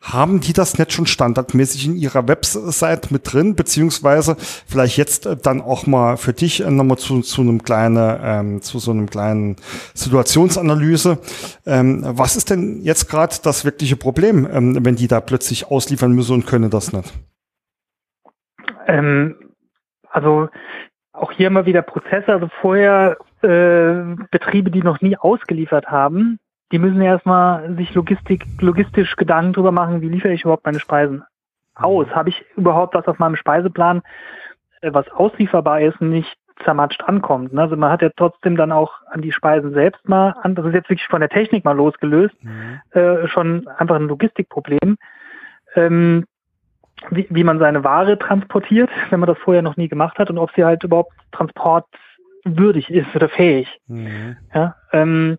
[0.00, 5.36] haben die das nicht schon standardmäßig in ihrer Website mit drin, beziehungsweise vielleicht jetzt äh,
[5.36, 9.08] dann auch mal für dich äh, nochmal zu, zu einem kleinen, ähm, zu so einem
[9.08, 9.56] kleinen
[9.94, 11.18] Situationsanalyse.
[11.66, 16.12] Ähm, was ist denn jetzt gerade das wirkliche Problem, ähm, wenn die da plötzlich ausliefern
[16.12, 17.12] müssen und können das nicht?
[18.86, 19.36] Ähm,
[20.10, 20.48] also
[21.12, 22.28] auch hier mal wieder Prozesse.
[22.28, 26.38] Also vorher äh, Betriebe, die noch nie ausgeliefert haben,
[26.72, 31.22] die müssen erstmal sich Logistik, logistisch Gedanken drüber machen, wie liefere ich überhaupt meine Speisen
[31.74, 32.08] aus?
[32.08, 34.02] Habe ich überhaupt was auf meinem Speiseplan,
[34.80, 37.52] äh, was auslieferbar ist und nicht zermatscht ankommt?
[37.52, 37.62] Ne?
[37.62, 40.74] Also man hat ja trotzdem dann auch an die Speisen selbst mal, an, das ist
[40.74, 42.80] jetzt wirklich von der Technik mal losgelöst, mhm.
[42.90, 44.96] äh, schon einfach ein Logistikproblem.
[45.74, 46.24] Ähm,
[47.10, 50.38] wie, wie man seine Ware transportiert, wenn man das vorher noch nie gemacht hat und
[50.38, 53.80] ob sie halt überhaupt transportwürdig ist oder fähig.
[53.88, 54.36] Mhm.
[54.54, 55.38] Ja, ähm,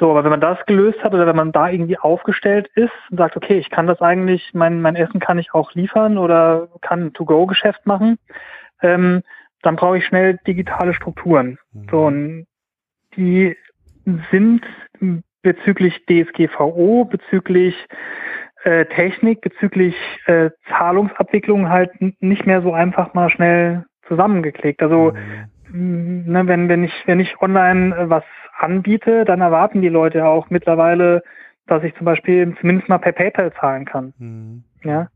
[0.00, 3.18] so, aber wenn man das gelöst hat oder wenn man da irgendwie aufgestellt ist und
[3.18, 7.06] sagt, okay, ich kann das eigentlich, mein, mein Essen kann ich auch liefern oder kann
[7.06, 8.18] ein To-Go-Geschäft machen,
[8.82, 9.22] ähm,
[9.62, 11.58] dann brauche ich schnell digitale Strukturen.
[11.72, 11.86] Mhm.
[11.90, 12.46] So, und
[13.14, 13.56] die
[14.30, 14.62] sind
[15.42, 17.74] bezüglich DSGVO, bezüglich
[18.64, 19.94] äh, Technik bezüglich
[20.26, 24.82] äh, Zahlungsabwicklung halt nicht mehr so einfach mal schnell zusammengeklickt.
[24.82, 25.50] Also mhm.
[25.72, 28.24] Ne, wenn, wenn ich, wenn ich online äh, was
[28.58, 31.22] anbiete, dann erwarten die Leute ja auch mittlerweile,
[31.66, 34.12] dass ich zum Beispiel zumindest mal per PayPal zahlen kann.
[34.18, 34.64] Mhm.
[34.84, 35.08] Ja.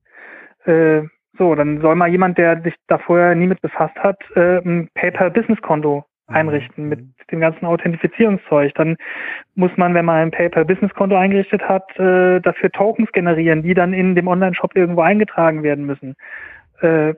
[0.65, 1.03] Äh,
[1.37, 4.89] so, dann soll mal jemand, der sich da vorher nie mit befasst hat, äh, ein
[4.95, 6.35] PayPal-Business-Konto Mhm.
[6.35, 8.75] einrichten mit dem ganzen Authentifizierungszeug.
[8.75, 8.97] Dann
[9.55, 14.15] muss man, wenn man ein PayPal-Business-Konto eingerichtet hat, äh, dafür Tokens generieren, die dann in
[14.15, 16.15] dem Online-Shop irgendwo eingetragen werden müssen.
[16.81, 17.15] Äh,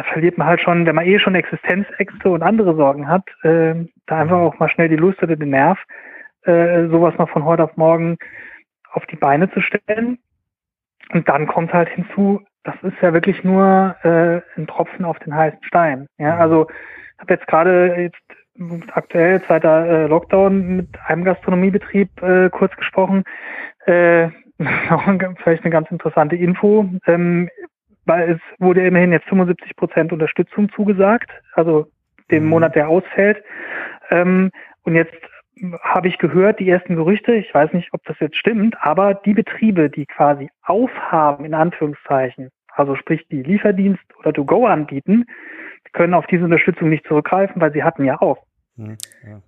[0.00, 3.74] da verliert man halt schon, wenn man eh schon Existenzängste und andere Sorgen hat, äh,
[4.06, 5.78] da einfach auch mal schnell die Lust oder den Nerv,
[6.44, 8.16] äh, sowas mal von heute auf morgen
[8.92, 10.18] auf die Beine zu stellen.
[11.12, 15.34] Und dann kommt halt hinzu, das ist ja wirklich nur äh, ein Tropfen auf den
[15.34, 16.06] heißen Stein.
[16.16, 16.40] Ja, mhm.
[16.40, 16.66] also
[17.18, 23.24] habe jetzt gerade jetzt aktuell zweiter äh, Lockdown mit einem Gastronomiebetrieb äh, kurz gesprochen.
[23.84, 27.50] Äh, vielleicht eine ganz interessante Info, ähm,
[28.10, 31.86] weil es wurde immerhin jetzt 75 Prozent Unterstützung zugesagt, also
[32.32, 32.50] dem mhm.
[32.50, 33.40] Monat, der ausfällt.
[34.10, 34.50] Ähm,
[34.82, 35.14] und jetzt
[35.82, 39.34] habe ich gehört, die ersten Gerüchte, ich weiß nicht, ob das jetzt stimmt, aber die
[39.34, 45.26] Betriebe, die quasi aufhaben, in Anführungszeichen, also sprich die Lieferdienst oder To-Go anbieten,
[45.92, 48.38] können auf diese Unterstützung nicht zurückgreifen, weil sie hatten ja auf.
[48.76, 49.40] Hm, ja,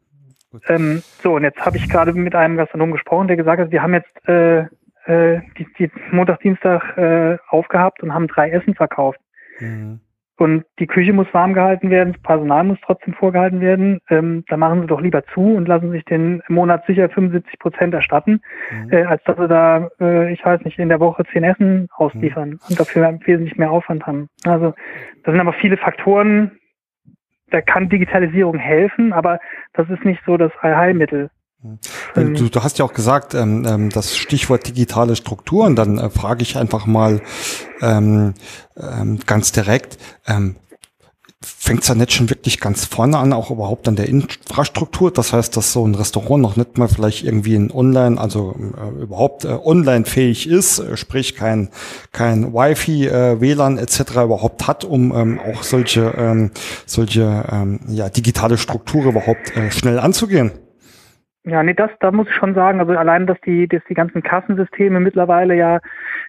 [0.68, 3.82] ähm, so, und jetzt habe ich gerade mit einem Gastronom gesprochen, der gesagt hat, wir
[3.82, 4.66] haben jetzt äh,
[5.06, 9.20] äh, die, die Montag, Dienstag äh, aufgehabt und haben drei Essen verkauft.
[9.60, 10.00] Mhm.
[10.38, 14.00] Und die Küche muss warm gehalten werden, das Personal muss trotzdem vorgehalten werden.
[14.08, 17.94] Ähm, da machen sie doch lieber zu und lassen sich den Monat sicher 75 Prozent
[17.94, 18.92] erstatten, mhm.
[18.92, 22.50] äh, als dass sie da, äh, ich weiß nicht, in der Woche zehn Essen ausliefern
[22.50, 22.58] mhm.
[22.68, 24.28] und dafür wesentlich mehr Aufwand haben.
[24.44, 24.74] Also
[25.22, 26.58] das sind aber viele Faktoren,
[27.50, 29.38] da kann Digitalisierung helfen, aber
[29.74, 31.30] das ist nicht so das Allheilmittel.
[32.16, 36.10] Ähm, du, du hast ja auch gesagt, ähm, ähm, das Stichwort digitale Strukturen, dann äh,
[36.10, 37.22] frage ich einfach mal
[37.80, 38.34] ähm,
[38.76, 40.56] ähm, ganz direkt, ähm,
[41.44, 45.10] fängt es ja nicht schon wirklich ganz vorne an, auch überhaupt an der Infrastruktur.
[45.10, 49.02] Das heißt, dass so ein Restaurant noch nicht mal vielleicht irgendwie in Online, also äh,
[49.02, 51.70] überhaupt äh, online fähig ist, äh, sprich kein
[52.12, 54.00] kein Wi-Fi, äh, WLAN etc.
[54.24, 56.50] überhaupt hat, um ähm, auch solche ähm,
[56.86, 60.52] solche ähm, ja digitale Strukturen überhaupt äh, schnell anzugehen.
[61.44, 64.22] Ja, nee, das, da muss ich schon sagen, also allein, dass die, dass die ganzen
[64.22, 65.80] Kassensysteme mittlerweile ja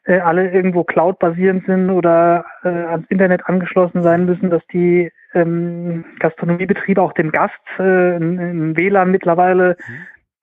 [0.05, 6.03] äh, alle irgendwo cloud-basierend sind oder äh, ans Internet angeschlossen sein müssen, dass die ähm,
[6.19, 9.93] Gastronomiebetriebe auch dem Gast äh, ein, WLAN mittlerweile mhm.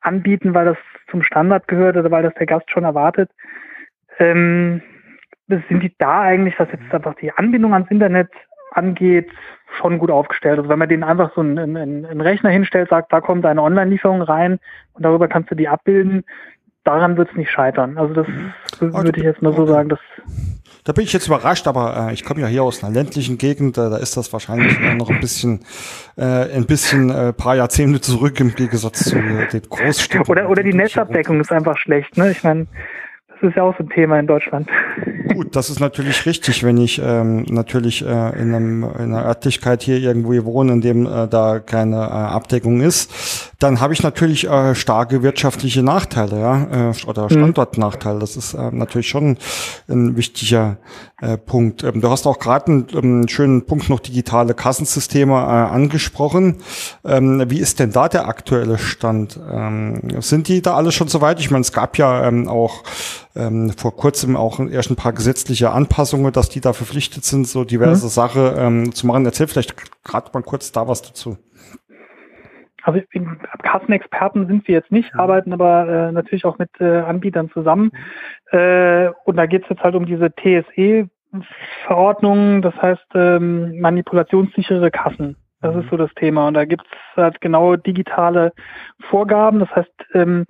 [0.02, 0.78] anbieten, weil das
[1.10, 3.30] zum Standard gehört oder weil das der Gast schon erwartet.
[4.20, 4.82] Ähm,
[5.48, 8.30] sind die da eigentlich, was jetzt einfach die Anbindung ans Internet
[8.72, 9.28] angeht,
[9.78, 10.58] schon gut aufgestellt.
[10.58, 13.62] Also wenn man denen einfach so einen, einen, einen Rechner hinstellt, sagt, da kommt eine
[13.62, 14.58] Online-Lieferung rein
[14.94, 16.24] und darüber kannst du die abbilden,
[16.84, 17.98] daran wird es nicht scheitern.
[17.98, 18.26] Also das
[18.80, 18.92] okay.
[18.92, 19.88] würde ich jetzt mal so sagen.
[19.88, 20.00] Dass
[20.84, 23.76] da bin ich jetzt überrascht, aber äh, ich komme ja hier aus einer ländlichen Gegend,
[23.76, 25.60] äh, da ist das wahrscheinlich noch ein bisschen,
[26.16, 30.26] äh, ein bisschen äh, paar Jahrzehnte zurück im Gegensatz zu äh, den Großstädten.
[30.28, 32.16] Oder, oder die Netzabdeckung ist einfach schlecht.
[32.16, 32.30] Ne?
[32.30, 32.66] Ich meine,
[33.40, 34.68] das ist ja auch so ein Thema in Deutschland.
[35.34, 39.82] Gut, das ist natürlich richtig, wenn ich ähm, natürlich äh, in, einem, in einer Örtlichkeit
[39.82, 44.48] hier irgendwo wohne, in dem äh, da keine äh, Abdeckung ist, dann habe ich natürlich
[44.48, 47.30] äh, starke wirtschaftliche Nachteile, ja, äh, oder mhm.
[47.30, 48.18] Standortnachteile.
[48.18, 49.38] Das ist äh, natürlich schon
[49.88, 50.76] ein wichtiger
[51.20, 51.84] äh, Punkt.
[51.84, 56.56] Ähm, du hast auch gerade einen, einen, schönen Punkt noch digitale Kassensysteme äh, angesprochen.
[57.04, 59.38] Ähm, wie ist denn da der aktuelle Stand?
[59.50, 61.40] Ähm, sind die da alle schon soweit?
[61.40, 62.82] Ich meine, es gab ja ähm, auch
[63.36, 67.64] ähm, vor kurzem auch erst ein paar gesetzliche Anpassungen, dass die da verpflichtet sind, so
[67.64, 68.10] diverse mhm.
[68.10, 69.24] Sache ähm, zu machen.
[69.24, 71.36] Erzähl vielleicht gerade mal kurz da was dazu.
[72.82, 73.00] Also
[73.62, 75.20] Kassenexperten sind wir jetzt nicht, mhm.
[75.20, 77.92] arbeiten aber äh, natürlich auch mit äh, Anbietern zusammen.
[78.52, 78.58] Mhm.
[78.58, 85.36] Äh, und da geht es jetzt halt um diese TSE-Verordnung, das heißt ähm, manipulationssichere Kassen.
[85.62, 85.82] Das mhm.
[85.82, 86.48] ist so das Thema.
[86.48, 88.52] Und da gibt es halt genau digitale
[89.08, 89.60] Vorgaben.
[89.60, 90.46] Das heißt, ähm,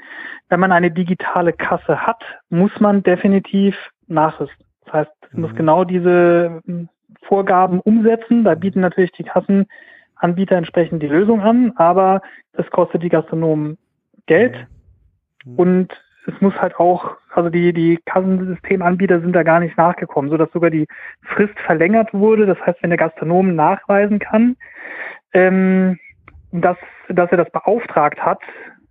[0.48, 4.64] wenn man eine digitale Kasse hat, muss man definitiv nachrüsten.
[4.84, 5.40] Das heißt, es mhm.
[5.42, 6.88] muss genau diese hm,
[7.22, 8.44] Vorgaben umsetzen.
[8.44, 13.78] Da bieten natürlich die Kassenanbieter entsprechend die Lösung an, aber das kostet die Gastronomen
[14.26, 14.66] Geld.
[15.44, 15.56] Mhm.
[15.56, 20.50] Und es muss halt auch, also die, die Kassensystemanbieter sind da gar nicht nachgekommen, sodass
[20.52, 20.86] sogar die
[21.22, 22.46] Frist verlängert wurde.
[22.46, 24.56] Das heißt, wenn der Gastronom nachweisen kann,
[25.32, 25.98] ähm,
[26.52, 26.76] dass,
[27.08, 28.40] dass er das beauftragt hat,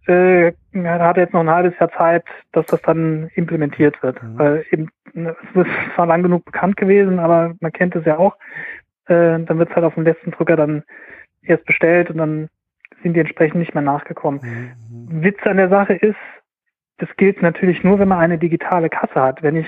[0.07, 4.21] äh, hat er jetzt noch ein halbes Jahr Zeit, dass das dann implementiert wird.
[4.23, 4.39] Mhm.
[4.39, 8.35] Weil eben, es ist zwar lang genug bekannt gewesen, aber man kennt es ja auch.
[9.05, 10.83] Äh, dann wird es halt auf dem letzten Drücker dann
[11.41, 12.49] erst bestellt und dann
[13.03, 14.41] sind die entsprechend nicht mehr nachgekommen.
[14.41, 15.23] Mhm.
[15.23, 16.17] Witz an der Sache ist,
[16.99, 19.41] das gilt natürlich nur, wenn man eine digitale Kasse hat.
[19.41, 19.67] Wenn ich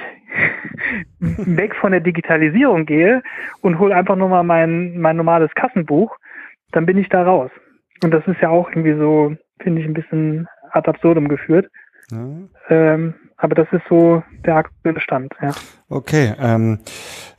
[1.20, 3.24] weg von der Digitalisierung gehe
[3.62, 6.18] und hole einfach nur mal mein, mein normales Kassenbuch,
[6.72, 7.52] dann bin ich da raus.
[8.04, 11.70] Und das ist ja auch irgendwie so, finde ich, ein bisschen ad absurdum geführt.
[12.12, 12.50] Mhm.
[12.70, 15.34] Ähm, aber das ist so der aktuelle Stand.
[15.42, 15.52] Ja.
[15.90, 16.80] Okay, ähm,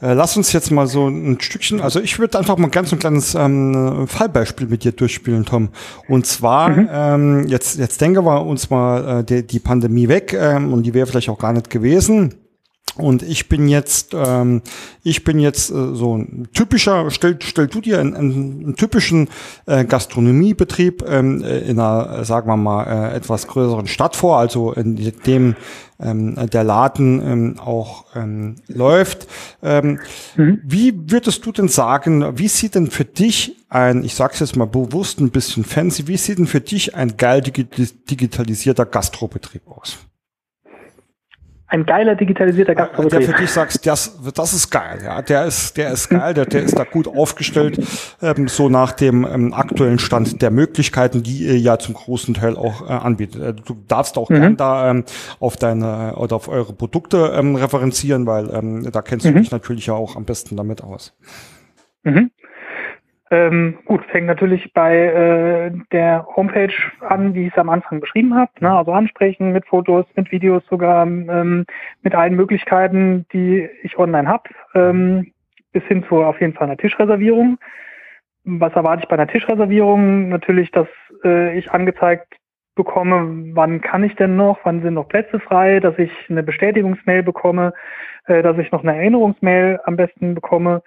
[0.01, 2.99] äh, lass uns jetzt mal so ein Stückchen, also ich würde einfach mal ganz ein
[2.99, 5.71] kleines ähm, Fallbeispiel mit dir durchspielen, Tom.
[6.09, 6.89] Und zwar, mhm.
[6.93, 10.93] ähm, jetzt, jetzt denken wir uns mal äh, die, die Pandemie weg ähm, und die
[10.93, 12.42] wäre vielleicht auch gar nicht gewesen.
[12.97, 14.63] Und ich bin jetzt, ähm,
[15.03, 19.29] ich bin jetzt äh, so ein typischer, stell, stell du dir einen, einen typischen
[19.67, 24.73] äh, Gastronomiebetrieb ähm, äh, in einer, sagen wir mal, äh, etwas größeren Stadt vor, also
[24.73, 25.57] in dem
[26.01, 29.27] ähm, der Laden ähm, auch ähm, läuft.
[29.63, 29.99] Ähm,
[30.37, 30.61] mhm.
[30.65, 34.57] Wie würdest du denn sagen, wie sieht denn für dich ein, ich sage es jetzt
[34.57, 39.99] mal bewusst ein bisschen fancy, wie sieht denn für dich ein geil digitalisierter Gastrobetrieb aus?
[41.73, 43.11] Ein geiler digitalisierter Gastbetrieb.
[43.11, 46.45] Der für dich sagst, das, das ist geil, ja, der ist, der ist geil, der,
[46.45, 47.81] der ist da gut aufgestellt,
[48.21, 52.57] ähm, so nach dem ähm, aktuellen Stand der Möglichkeiten, die ihr ja zum großen Teil
[52.57, 53.43] auch äh, anbietet.
[53.43, 54.35] Äh, du darfst auch mhm.
[54.35, 55.05] gern da ähm,
[55.41, 59.33] auf deine oder auf eure Produkte ähm, referenzieren, weil ähm, da kennst mhm.
[59.33, 61.17] du dich natürlich ja auch am besten damit aus.
[62.03, 62.33] Mhm.
[63.33, 68.35] Ähm, gut, fängt natürlich bei äh, der Homepage an, wie ich es am Anfang beschrieben
[68.35, 68.53] habe.
[68.61, 68.71] Ne?
[68.71, 71.65] Also ansprechen mit Fotos, mit Videos sogar, ähm,
[72.03, 75.33] mit allen Möglichkeiten, die ich online habe, ähm,
[75.73, 77.57] bis hin zu auf jeden Fall einer Tischreservierung.
[78.45, 80.29] Was erwarte ich bei einer Tischreservierung?
[80.29, 80.89] Natürlich, dass
[81.25, 82.35] äh, ich angezeigt
[82.75, 87.23] bekomme, wann kann ich denn noch, wann sind noch Plätze frei, dass ich eine Bestätigungsmail
[87.23, 87.73] bekomme,
[88.27, 90.83] äh, dass ich noch eine Erinnerungsmail am besten bekomme.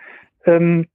[0.45, 0.85] Ähm,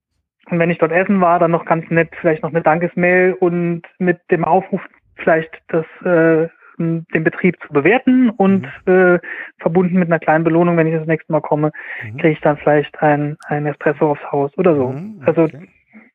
[0.50, 3.82] und wenn ich dort essen war, dann noch ganz nett vielleicht noch eine Dankesmail und
[3.98, 4.80] mit dem Aufruf
[5.16, 6.48] vielleicht das äh,
[6.80, 8.92] den Betrieb zu bewerten und mhm.
[8.92, 9.18] äh,
[9.58, 12.16] verbunden mit einer kleinen Belohnung, wenn ich das nächste Mal komme, mhm.
[12.16, 14.88] kriege ich dann vielleicht ein, ein Espresso aufs Haus oder so.
[14.88, 15.68] Mhm, also, okay.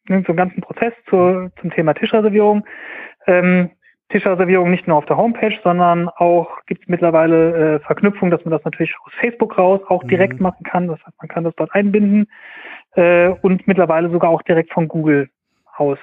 [0.08, 2.66] Also so einen ganzen Prozess zur, zum Thema Tischreservierung.
[3.28, 3.72] Ähm,
[4.10, 8.52] Tischreservierung nicht nur auf der Homepage, sondern auch gibt es mittlerweile äh, Verknüpfung, dass man
[8.52, 10.44] das natürlich aus Facebook raus auch direkt mhm.
[10.44, 10.88] machen kann.
[10.88, 12.28] Das heißt, man kann das dort einbinden
[12.96, 15.30] äh, und mittlerweile sogar auch direkt von Google
[15.76, 15.98] aus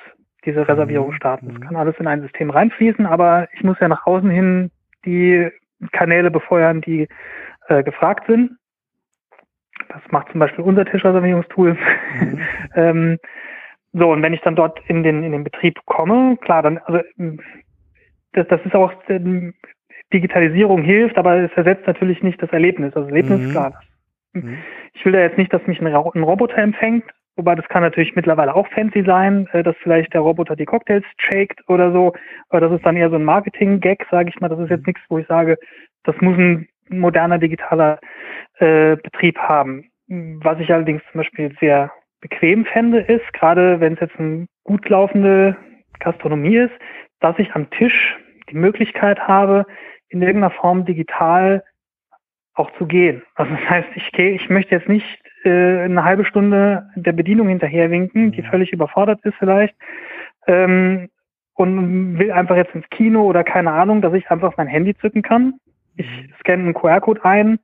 [0.45, 1.15] diese Reservierung mhm.
[1.15, 1.49] starten.
[1.49, 1.61] Das mhm.
[1.61, 4.71] kann alles in ein System reinfließen, aber ich muss ja nach außen hin
[5.05, 5.49] die
[5.93, 7.09] Kanäle befeuern, die
[7.69, 8.53] äh, gefragt sind.
[9.89, 11.77] Das macht zum Beispiel unser Tischreservierungstool.
[12.21, 12.41] Mhm.
[12.75, 13.19] ähm,
[13.93, 17.01] so, und wenn ich dann dort in den, in den Betrieb komme, klar, dann, also,
[18.33, 19.55] das, das ist auch, ähm,
[20.13, 22.95] Digitalisierung hilft, aber es ersetzt natürlich nicht das Erlebnis.
[22.95, 23.51] Also das Erlebnis, mhm.
[23.51, 23.85] klar, das
[24.33, 24.59] Mhm.
[24.95, 27.05] Ich will da jetzt nicht, dass mich ein, ein, Roboter empfängt,
[27.37, 31.05] wobei das kann natürlich mittlerweile auch fancy sein, äh, dass vielleicht der Roboter die Cocktails
[31.19, 32.15] shakt oder so,
[32.49, 34.49] aber das ist dann eher so ein Marketing-Gag, sage ich mal.
[34.49, 35.59] Das ist jetzt nichts, wo ich sage,
[36.05, 37.99] das muss ein moderner digitaler
[38.59, 39.89] äh, Betrieb haben.
[40.09, 41.91] Was ich allerdings zum Beispiel sehr
[42.21, 45.57] bequem fände, ist, gerade wenn es jetzt eine gut laufende
[46.01, 46.73] Gastronomie ist,
[47.21, 48.17] dass ich am Tisch
[48.51, 49.65] die Möglichkeit habe,
[50.09, 51.65] in irgendeiner Form digital
[52.55, 53.23] auch zu gehen.
[53.35, 55.07] Also das heißt, ich gehe, ich möchte jetzt nicht
[55.45, 58.47] äh, eine halbe Stunde der Bedienung hinterherwinken, die mhm.
[58.47, 59.75] völlig überfordert ist vielleicht,
[60.47, 61.09] ähm,
[61.55, 65.23] und will einfach jetzt ins Kino oder keine Ahnung, dass ich einfach mein Handy zücken
[65.23, 65.55] kann.
[65.97, 66.33] Ich mhm.
[66.41, 67.59] scanne einen QR-Code ein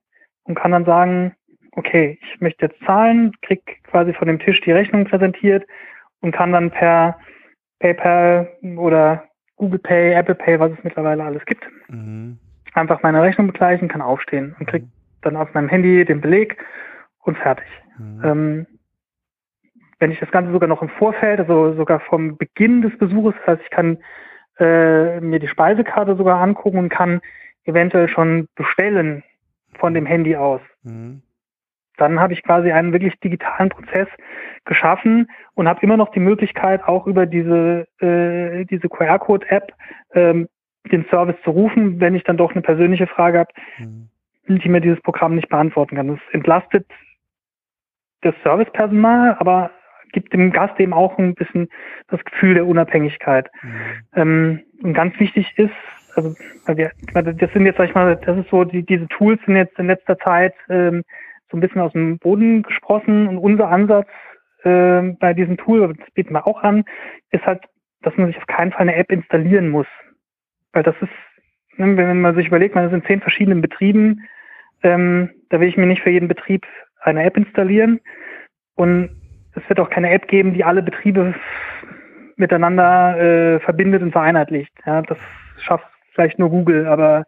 [0.44, 1.34] und kann dann sagen,
[1.72, 5.66] okay, ich möchte jetzt zahlen, krieg quasi von dem Tisch die Rechnung präsentiert
[6.20, 7.18] und kann dann per
[7.78, 9.24] PayPal oder
[9.56, 12.38] Google Pay, Apple Pay, was es mittlerweile alles gibt, mhm
[12.78, 14.88] einfach meine Rechnung begleichen, kann aufstehen und kriege
[15.22, 16.56] dann auf meinem Handy den Beleg
[17.20, 17.66] und fertig.
[17.98, 18.24] Mhm.
[18.24, 18.66] Ähm,
[19.98, 23.54] wenn ich das Ganze sogar noch im Vorfeld, also sogar vom Beginn des Besuches, das
[23.54, 23.98] heißt, ich kann
[24.58, 27.20] äh, mir die Speisekarte sogar angucken und kann
[27.64, 29.22] eventuell schon bestellen
[29.78, 30.60] von dem Handy aus.
[30.82, 31.22] Mhm.
[31.96, 34.06] dann habe ich quasi einen wirklich digitalen Prozess
[34.64, 39.72] geschaffen und habe immer noch die Möglichkeit, auch über diese, äh, diese QR-Code-App
[40.14, 40.48] ähm,
[40.88, 44.08] den Service zu rufen, wenn ich dann doch eine persönliche Frage habe, mhm.
[44.58, 46.08] die mir dieses Programm nicht beantworten kann.
[46.08, 46.86] Das entlastet
[48.22, 49.70] das Servicepersonal, aber
[50.12, 51.68] gibt dem Gast eben auch ein bisschen
[52.08, 53.48] das Gefühl der Unabhängigkeit.
[53.62, 53.70] Mhm.
[54.14, 55.74] Ähm, und ganz wichtig ist,
[56.14, 56.34] also
[56.66, 59.78] wir, das sind jetzt, sag ich mal, das ist so, die, diese Tools sind jetzt
[59.78, 61.04] in letzter Zeit ähm,
[61.50, 64.08] so ein bisschen aus dem Boden gesprossen und unser Ansatz
[64.64, 66.84] äh, bei diesem Tool, das bieten wir auch an,
[67.30, 67.62] ist halt,
[68.02, 69.86] dass man sich auf keinen Fall eine App installieren muss.
[70.72, 71.10] Weil das ist,
[71.76, 74.28] wenn man sich überlegt, man ist in zehn verschiedenen Betrieben,
[74.82, 76.66] ähm, da will ich mir nicht für jeden Betrieb
[77.00, 78.00] eine App installieren.
[78.74, 79.10] Und
[79.54, 81.34] es wird auch keine App geben, die alle Betriebe
[82.36, 84.72] miteinander äh, verbindet und vereinheitlicht.
[84.86, 85.18] Ja, das
[85.58, 87.24] schafft vielleicht nur Google, aber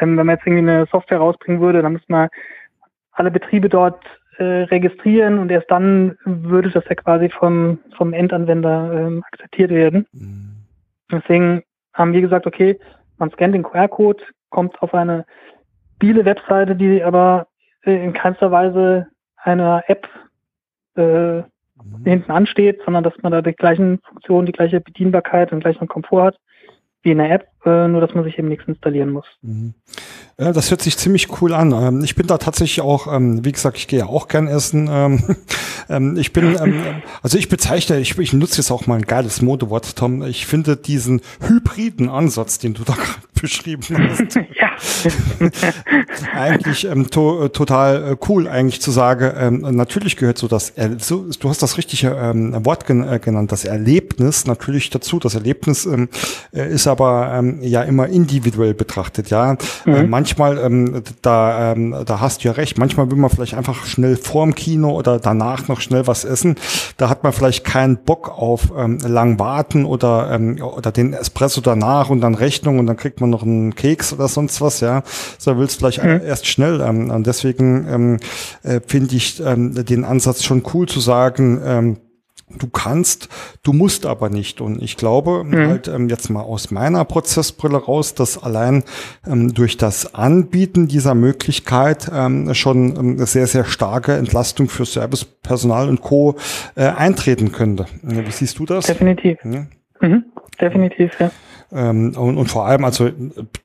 [0.00, 2.28] ähm, wenn man jetzt irgendwie eine Software rausbringen würde, dann müsste man
[3.12, 4.04] alle Betriebe dort
[4.38, 10.06] äh, registrieren und erst dann würde das ja quasi vom, vom Endanwender ähm, akzeptiert werden.
[10.12, 10.56] Mhm.
[11.10, 12.78] Deswegen haben wir gesagt, okay,
[13.18, 15.24] man scannt den QR-Code, kommt auf eine
[16.02, 17.46] mobile Webseite, die aber
[17.84, 20.08] äh, in keinster Weise einer App
[20.96, 21.44] äh, mhm.
[22.04, 26.24] hinten ansteht, sondern dass man da die gleichen Funktionen, die gleiche Bedienbarkeit und gleichen Komfort
[26.24, 26.38] hat
[27.02, 29.26] wie in der App, äh, nur dass man sich eben nichts installieren muss.
[29.42, 29.74] Mhm.
[30.38, 31.72] Ja, das hört sich ziemlich cool an.
[31.72, 34.90] Ähm, ich bin da tatsächlich auch, ähm, wie gesagt, ich gehe ja auch gern essen.
[35.88, 36.56] Ähm, ich bin,
[37.22, 40.22] also ich bezeichne, ich, ich nutze jetzt auch mal ein geiles Modewort, Tom.
[40.22, 44.70] Ich finde diesen hybriden Ansatz, den du da gerade beschrieben hast, ja.
[46.32, 49.74] eigentlich to total äh, cool, eigentlich zu sagen.
[49.76, 54.90] natürlich gehört so das, so, du hast das richtige Wort äh, genannt, das Erlebnis natürlich
[54.90, 55.18] dazu.
[55.18, 56.06] Das Erlebnis äh,
[56.52, 59.56] ist aber ja immer individuell betrachtet, ja.
[59.84, 63.86] Mhm manchmal, ähm, da, ähm, da hast du ja recht, manchmal will man vielleicht einfach
[63.86, 66.56] schnell vorm Kino oder danach noch schnell was essen.
[66.98, 71.60] Da hat man vielleicht keinen Bock auf ähm, lang warten oder, ähm, oder den Espresso
[71.60, 75.02] danach und dann Rechnung und dann kriegt man noch einen Keks oder sonst was, ja.
[75.38, 76.20] So willst vielleicht mhm.
[76.24, 76.80] erst schnell.
[76.80, 78.16] Ähm, und deswegen ähm,
[78.62, 81.96] äh, finde ich ähm, den Ansatz schon cool zu sagen, ähm,
[82.58, 83.28] Du kannst,
[83.62, 84.60] du musst aber nicht.
[84.60, 85.68] Und ich glaube mhm.
[85.68, 88.84] halt ähm, jetzt mal aus meiner Prozessbrille raus, dass allein
[89.26, 95.88] ähm, durch das Anbieten dieser Möglichkeit ähm, schon ähm, sehr, sehr starke Entlastung für Servicepersonal
[95.88, 96.36] und Co.
[96.74, 97.86] Äh, eintreten könnte.
[98.02, 98.86] Wie siehst du das?
[98.86, 99.38] Definitiv.
[99.44, 99.66] Ja.
[100.00, 100.24] Mhm.
[100.60, 101.30] Definitiv, ja.
[101.72, 103.10] Ähm, und, und vor allem, also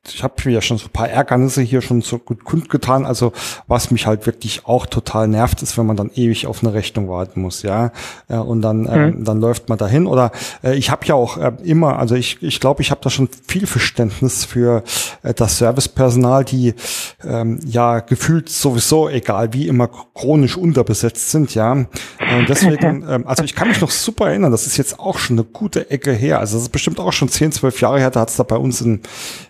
[0.06, 3.04] ich habe mir ja schon so ein paar Ärgernisse hier schon so gut kundgetan.
[3.04, 3.32] Also
[3.66, 7.08] was mich halt wirklich auch total nervt, ist, wenn man dann ewig auf eine Rechnung
[7.08, 7.92] warten muss, ja.
[8.28, 9.24] Äh, und dann, äh, mhm.
[9.24, 10.06] dann läuft man dahin.
[10.06, 13.10] Oder äh, ich habe ja auch äh, immer, also ich ich, glaube, ich habe da
[13.10, 14.82] schon viel Verständnis für
[15.22, 16.74] äh, das Servicepersonal, die
[17.24, 21.72] ähm, ja gefühlt sowieso, egal wie immer, chronisch unterbesetzt sind, ja.
[21.72, 21.88] Und
[22.48, 25.44] deswegen, ähm, also ich kann mich noch super erinnern, das ist jetzt auch schon eine
[25.44, 26.40] gute Ecke her.
[26.40, 28.80] Also das ist bestimmt auch schon 10, 12 Jahre Da hat es da bei uns
[28.80, 29.00] in,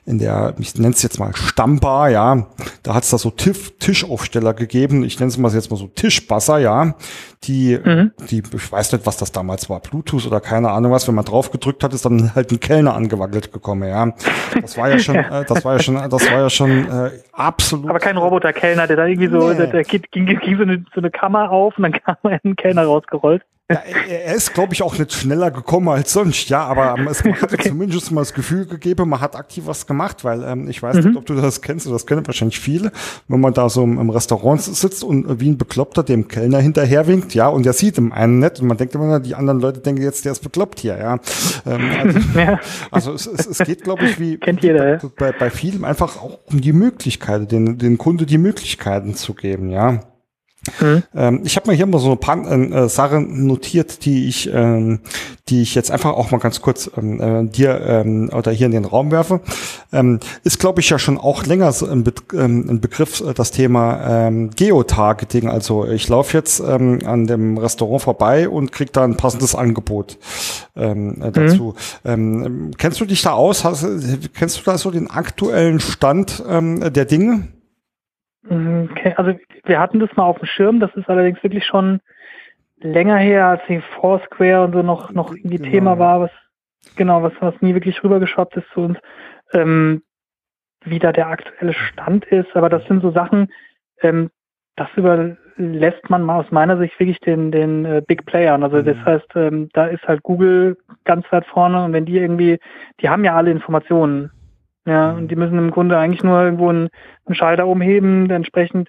[0.08, 2.46] in der, ich nenne es jetzt mal Stammbar, ja,
[2.82, 5.86] da hat es da so Tiff, Tischaufsteller gegeben, ich nenne es mal jetzt mal so
[5.86, 6.94] Tischbasser, ja,
[7.44, 8.12] die, mhm.
[8.30, 11.26] die, ich weiß nicht, was das damals war, Bluetooth oder keine Ahnung was, wenn man
[11.26, 14.12] drauf gedrückt hat, ist dann halt ein Kellner angewackelt gekommen, ja.
[14.60, 15.42] Das war ja schon, ja.
[15.42, 17.90] Äh, das war ja schon, das war ja schon äh, absolut.
[17.90, 19.56] Aber kein Roboterkellner, der da irgendwie so, nee.
[19.56, 22.84] der, der ging, ging so, eine, so eine Kammer auf und dann kam ein Kellner
[22.84, 23.42] rausgerollt.
[23.70, 27.42] Ja, er ist, glaube ich, auch nicht schneller gekommen als sonst, ja, aber es hat
[27.52, 27.68] okay.
[27.68, 31.02] zumindest mal das Gefühl gegeben, man hat aktiv was gemacht, weil ähm, ich weiß mhm.
[31.04, 32.92] nicht, ob du das kennst, oder das kennen wahrscheinlich viele,
[33.28, 37.34] wenn man da so im, im Restaurant sitzt und wie ein Bekloppter dem Kellner hinterherwinkt,
[37.34, 40.02] ja, und der sieht im einen nicht und man denkt immer, die anderen Leute denken
[40.02, 41.18] jetzt, der ist bekloppt hier, ja.
[41.66, 42.60] Ähm, also, ja.
[42.90, 45.10] also es, es, es geht, glaube ich, wie jeder, ja.
[45.18, 49.70] bei, bei vielen einfach auch um die Möglichkeiten, den, den Kunde die Möglichkeiten zu geben,
[49.70, 50.00] ja.
[50.80, 51.02] Mhm.
[51.14, 55.00] Ähm, ich habe mir hier mal so ein paar äh, Sachen notiert, die ich, ähm,
[55.48, 58.72] die ich jetzt einfach auch mal ganz kurz ähm, äh, dir ähm, oder hier in
[58.72, 59.40] den Raum werfe.
[59.92, 63.34] Ähm, ist, glaube ich, ja schon auch länger so ein, Be ähm, ein Begriff, äh,
[63.34, 65.48] das Thema ähm, Geotargeting.
[65.48, 70.18] Also ich laufe jetzt ähm, an dem Restaurant vorbei und krieg da ein passendes Angebot
[70.76, 71.74] ähm, äh, dazu.
[72.04, 72.10] Mhm.
[72.10, 73.64] Ähm, kennst du dich da aus?
[73.64, 73.86] Hast,
[74.34, 77.48] kennst du da so den aktuellen Stand ähm, der Dinge?
[78.48, 79.32] Mhm, okay, also
[79.64, 82.00] wir hatten das mal auf dem Schirm, das ist allerdings wirklich schon
[82.80, 85.70] länger her, als die Foursquare und so noch, noch irgendwie genau.
[85.70, 86.30] Thema war, was
[86.96, 88.98] genau, was, was nie wirklich rübergeschwappt ist zu uns,
[89.52, 90.02] ähm,
[90.84, 92.54] wie da der aktuelle Stand ist.
[92.54, 93.48] Aber das sind so Sachen,
[94.02, 94.30] ähm,
[94.76, 98.62] das überlässt man mal aus meiner Sicht wirklich den, den äh, Big Playern.
[98.62, 99.04] Also das mhm.
[99.04, 102.58] heißt, ähm, da ist halt Google ganz weit vorne und wenn die irgendwie,
[103.00, 104.30] die haben ja alle Informationen.
[104.86, 106.88] Ja, und die müssen im Grunde eigentlich nur irgendwo einen,
[107.26, 108.88] einen Schalter umheben, entsprechend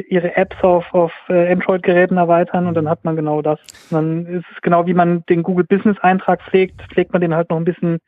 [0.00, 3.60] ihre Apps auf, auf äh, Android-Geräten erweitern und dann hat man genau das.
[3.90, 7.50] Und dann ist es genau wie man den Google Business-Eintrag pflegt, pflegt man den halt
[7.50, 7.98] noch ein bisschen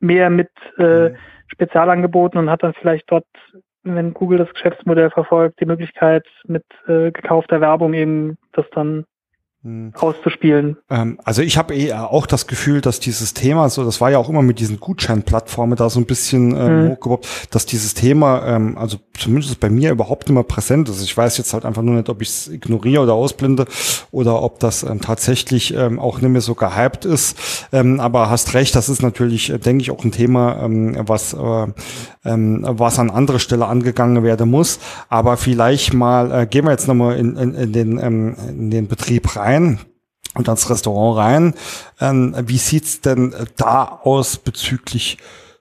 [0.00, 1.16] mehr mit äh, mhm.
[1.48, 3.26] Spezialangeboten und hat dann vielleicht dort,
[3.82, 9.04] wenn Google das Geschäftsmodell verfolgt, die Möglichkeit mit äh, gekaufter Werbung eben das dann.
[9.94, 10.76] Auszuspielen.
[10.90, 14.18] Ähm, also ich habe eher auch das Gefühl, dass dieses Thema, so das war ja
[14.18, 16.90] auch immer mit diesen Gutscheinplattformen da so ein bisschen ähm, mhm.
[16.90, 21.02] hochgeworfen, dass dieses Thema, ähm, also zumindest bei mir überhaupt immer präsent ist.
[21.02, 23.64] Ich weiß jetzt halt einfach nur nicht, ob ich es ignoriere oder ausblende
[24.10, 27.66] oder ob das ähm, tatsächlich ähm, auch nicht mehr so gehypt ist.
[27.72, 31.32] Ähm, aber hast recht, das ist natürlich, äh, denke ich, auch ein Thema, ähm, was,
[31.32, 31.66] äh,
[32.26, 34.78] ähm, was an anderer Stelle angegangen werden muss.
[35.08, 38.88] Aber vielleicht mal, äh, gehen wir jetzt nochmal in, in, in, den, ähm, in den
[38.88, 39.78] Betrieb rein rein
[40.34, 41.54] und ans Restaurant rein.
[42.00, 45.18] Ähm, wie sieht's denn da aus bezüglich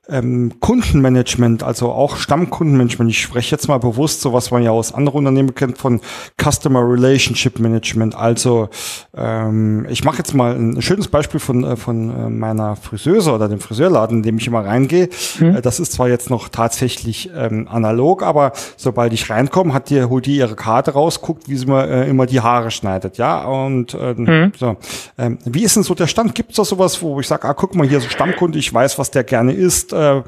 [0.10, 3.10] ähm, Kundenmanagement, also auch Stammkundenmanagement.
[3.10, 6.02] Ich spreche jetzt mal bewusst, so was man ja aus anderen Unternehmen kennt, von
[6.42, 8.16] Customer Relationship Management.
[8.16, 8.70] Also
[9.16, 13.48] ähm, ich mache jetzt mal ein schönes Beispiel von, äh, von äh, meiner Friseuse oder
[13.48, 15.08] dem Friseurladen, in dem ich immer reingehe.
[15.40, 15.56] Mhm.
[15.56, 20.04] Äh, das ist zwar jetzt noch tatsächlich ähm, analog, aber sobald ich reinkomme, hat die,
[20.04, 23.18] holt die ihre Karte raus, guckt, wie sie mir äh, immer die Haare schneidet.
[23.18, 24.52] Ja, und ähm, mhm.
[24.58, 24.76] so.
[25.18, 26.36] Ähm, wie ist denn so der Stand?
[26.36, 29.00] Gibt es da sowas, wo ich sage, ah, guck mal, hier so Stammkunde, ich weiß,
[29.00, 30.24] was der gerne isst, äh,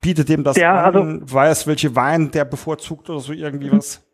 [0.00, 4.06] bietet dem das ja, an, also, weiß, welche Wein der bevorzugt oder so irgendwie was?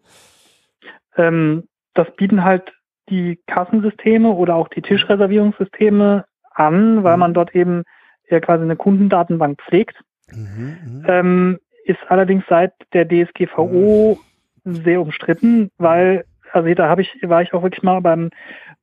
[1.16, 1.64] Ähm,
[1.94, 2.72] das bieten halt
[3.08, 7.20] die Kassensysteme oder auch die Tischreservierungssysteme an, weil mhm.
[7.20, 7.82] man dort eben
[8.28, 10.00] ja quasi eine Kundendatenbank pflegt.
[10.32, 11.06] Mhm, mhm.
[11.08, 14.18] ähm, ist allerdings seit der DSGVO
[14.62, 14.74] mhm.
[14.74, 18.30] sehr umstritten, weil, also da habe ich, war ich auch wirklich mal beim,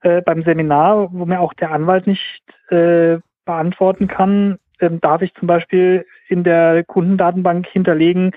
[0.02, 5.34] äh, beim Seminar, wo mir auch der Anwalt nicht äh, beantworten kann, ähm, darf ich
[5.36, 8.32] zum Beispiel in der Kundendatenbank hinterlegen,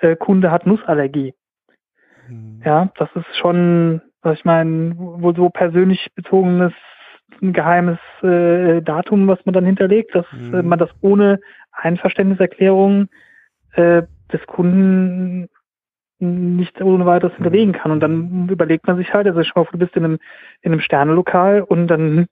[0.00, 1.34] äh, Kunde hat Nussallergie.
[2.28, 2.62] Mhm.
[2.64, 6.72] Ja, das ist schon, was ich meine, wohl so persönlich bezogenes,
[7.42, 10.54] ein geheimes äh, Datum, was man dann hinterlegt, dass mhm.
[10.54, 11.40] äh, man das ohne
[11.72, 13.08] Einverständniserklärung
[13.72, 15.48] äh, des Kunden
[16.20, 17.92] nicht ohne weiteres hinterlegen kann.
[17.92, 20.18] Und dann überlegt man sich halt, also schau mal, du bist in einem,
[20.62, 22.26] in einem Sternelokal und dann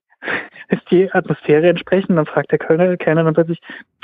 [0.69, 2.17] ist die Atmosphäre entsprechend.
[2.17, 3.61] Dann fragt der Kölner, Kellner dann plötzlich,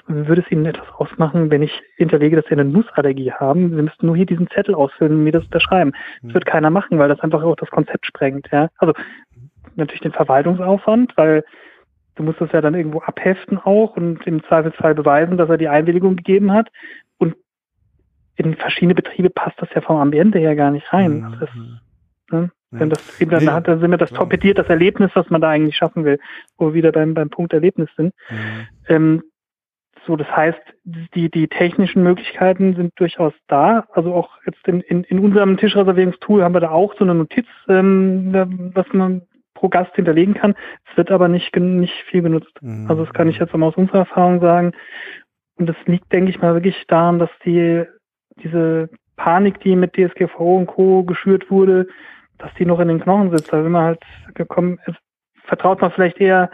[0.06, 3.70] würde es Ihnen etwas ausmachen, wenn ich hinterlege, dass Sie eine Nussallergie haben?
[3.70, 5.92] Sie müssten nur hier diesen Zettel ausfüllen und mir das unterschreiben.
[6.22, 6.34] Das mhm.
[6.34, 8.48] wird keiner machen, weil das einfach auch das Konzept sprengt.
[8.50, 8.68] Ja?
[8.78, 8.94] Also
[9.76, 11.44] natürlich den Verwaltungsaufwand, weil
[12.16, 15.68] du musst das ja dann irgendwo abheften auch und im Zweifelsfall beweisen, dass er die
[15.68, 16.68] Einwilligung gegeben hat.
[17.18, 17.36] Und
[18.36, 21.20] in verschiedene Betriebe passt das ja vom Ambiente her gar nicht rein.
[21.20, 21.36] Mhm.
[21.38, 22.50] Das ist, ne?
[22.80, 23.50] Wenn das eben dann, nee.
[23.50, 26.18] hat, dann sind wir das torpediert, das Erlebnis, was man da eigentlich schaffen will,
[26.56, 28.14] wo wir wieder beim, beim Punkt Erlebnis sind.
[28.30, 28.66] Mhm.
[28.88, 29.22] Ähm,
[30.06, 33.86] so, das heißt, die, die technischen Möglichkeiten sind durchaus da.
[33.92, 37.46] Also auch jetzt in, in, in unserem Tischreservierungstool haben wir da auch so eine Notiz,
[37.68, 39.22] ähm, was man
[39.54, 40.54] pro Gast hinterlegen kann.
[40.90, 42.52] Es wird aber nicht, nicht viel genutzt.
[42.60, 42.90] Mhm.
[42.90, 44.72] Also das kann ich jetzt mal aus unserer Erfahrung sagen.
[45.56, 47.84] Und das liegt, denke ich mal, wirklich daran, dass die,
[48.42, 51.04] diese Panik, die mit DSGVO und Co.
[51.04, 51.86] geschürt wurde,
[52.42, 53.52] dass die noch in den Knochen sitzt.
[53.52, 54.02] Da will man halt
[54.34, 54.78] gekommen,
[55.44, 56.50] vertraut man vielleicht eher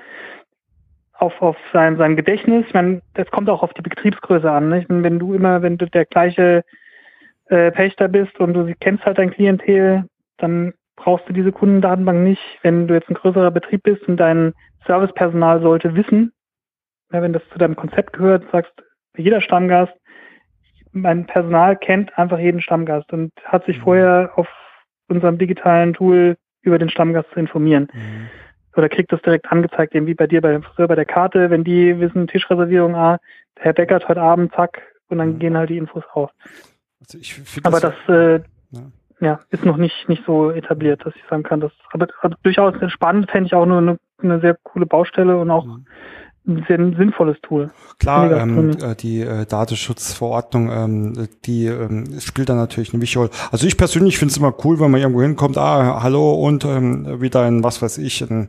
[1.15, 2.67] auf, auf sein, sein Gedächtnis.
[2.73, 4.69] Meine, das kommt auch auf die Betriebsgröße an.
[4.69, 4.87] Nicht?
[4.89, 6.65] Wenn du immer, wenn du der gleiche
[7.47, 10.05] äh, Pächter bist und du kennst halt dein Klientel,
[10.37, 12.43] dann brauchst du diese Kundendatenbank nicht.
[12.63, 14.53] Wenn du jetzt ein größerer Betrieb bist und dein
[14.87, 16.33] Servicepersonal sollte wissen,
[17.13, 18.73] ja, wenn das zu deinem Konzept gehört, sagst
[19.17, 19.95] jeder Stammgast,
[20.93, 23.83] mein Personal kennt einfach jeden Stammgast und hat sich mhm.
[23.83, 24.49] vorher auf
[25.09, 27.89] unserem digitalen Tool über den Stammgast zu informieren.
[27.93, 28.29] Mhm.
[28.77, 31.51] Oder kriegt das direkt angezeigt, eben wie bei dir bei dem Friseur bei der Karte,
[31.51, 33.19] wenn die wissen, Tischreservierung, ah,
[33.57, 35.39] der Herr Beckert heute Abend, zack, und dann mhm.
[35.39, 36.31] gehen halt die Infos auf.
[37.01, 37.19] Also
[37.65, 38.81] aber das, das äh, ja.
[39.21, 39.41] ja.
[39.51, 43.31] ist noch nicht, nicht so etabliert, dass ich sagen kann, dass, aber, aber durchaus spannend
[43.31, 45.87] fände ich auch nur eine, eine sehr coole Baustelle und auch mhm
[46.47, 47.71] ein sehr sinnvolles Tool.
[47.99, 53.31] Klar, ähm, äh, die äh, Datenschutzverordnung, ähm, die ähm, spielt da natürlich eine wichtige Rolle.
[53.51, 57.21] Also ich persönlich finde es immer cool, wenn man irgendwo hinkommt, ah, hallo und ähm,
[57.21, 58.49] wieder ein, was weiß ich, ein,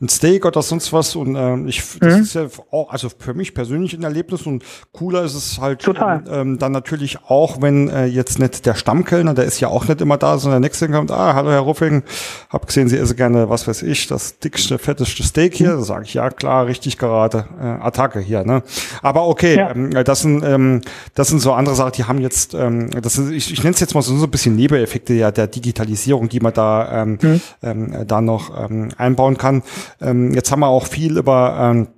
[0.00, 1.16] ein Steak oder sonst was.
[1.16, 2.22] Und ähm, ich, das mhm.
[2.22, 6.24] ist ja auch, also für mich persönlich ein Erlebnis und cooler ist es halt Total.
[6.30, 10.00] Ähm, dann natürlich auch, wenn äh, jetzt nicht der Stammkellner, der ist ja auch nicht
[10.00, 12.02] immer da, sondern der nächste kommt, ah, hallo Herr Ruffing,
[12.50, 15.72] hab gesehen, Sie essen gerne, was weiß ich, das dickste, fetteste Steak hier.
[15.72, 15.78] Mhm.
[15.78, 18.44] Da sage ich, ja klar, richtig gerade gerade äh, Attacke hier.
[18.44, 18.62] Ne?
[19.02, 19.70] Aber okay, ja.
[19.70, 20.80] ähm, das sind ähm,
[21.14, 23.80] das sind so andere Sachen, die haben jetzt, ähm, das sind, ich, ich nenne es
[23.80, 27.40] jetzt mal so, so ein bisschen Nebeneffekte ja der Digitalisierung, die man da ähm, mhm.
[27.62, 29.62] ähm, da noch ähm, einbauen kann.
[30.00, 31.88] Ähm, jetzt haben wir auch viel über ähm,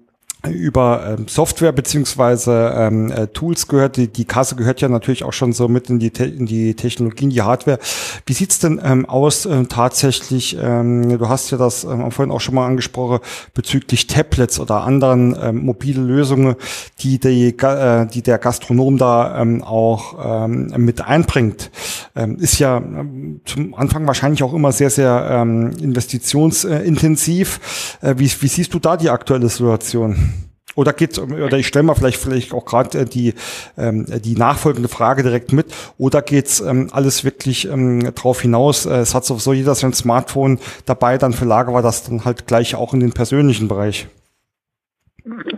[0.49, 3.97] über ähm, Software beziehungsweise ähm, äh, Tools gehört.
[3.97, 6.75] Die, die Kasse gehört ja natürlich auch schon so mit in die, Te in die
[6.75, 7.79] Technologien, die Hardware.
[8.27, 10.57] Wie sieht's denn ähm, aus äh, tatsächlich?
[10.61, 13.21] Ähm, du hast ja das ähm, vorhin auch schon mal angesprochen
[13.55, 16.57] bezüglich Tablets oder anderen ähm, mobile Lösungen,
[17.01, 21.71] die, die, äh, die der Gastronom da ähm, auch ähm, mit einbringt.
[22.17, 27.99] Ähm, ist ja ähm, zum Anfang wahrscheinlich auch immer sehr, sehr ähm, investitionsintensiv.
[28.01, 30.30] Äh, wie, wie siehst du da die aktuelle Situation?
[30.77, 33.35] Oder geht's, oder ich stelle mal vielleicht vielleicht auch gerade äh, die
[33.77, 35.67] ähm, die nachfolgende Frage direkt mit.
[35.99, 38.87] Oder geht's ähm, alles wirklich ähm, drauf hinaus?
[38.87, 42.47] Äh, es hat sowieso jeder sein Smartphone dabei, dann für Lager war das dann halt
[42.47, 44.07] gleich auch in den persönlichen Bereich.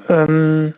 [0.08, 0.74] Ähm,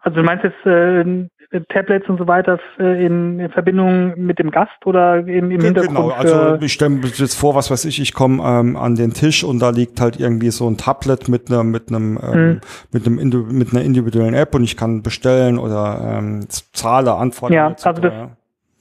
[0.00, 1.28] also du meinst jetzt äh,
[1.68, 5.96] Tablets und so weiter äh, in, in, Verbindung mit dem Gast oder im, im Hintergrund?
[5.96, 9.12] Genau, also ich stelle mir jetzt vor, was weiß ich, ich komme ähm, an den
[9.12, 12.60] Tisch und da liegt halt irgendwie so ein Tablet mit einer mit einem ähm, hm.
[12.92, 17.54] mit einem mit einer individuellen App und ich kann bestellen oder ähm, zahle, antworten.
[17.54, 18.12] Ja, also das,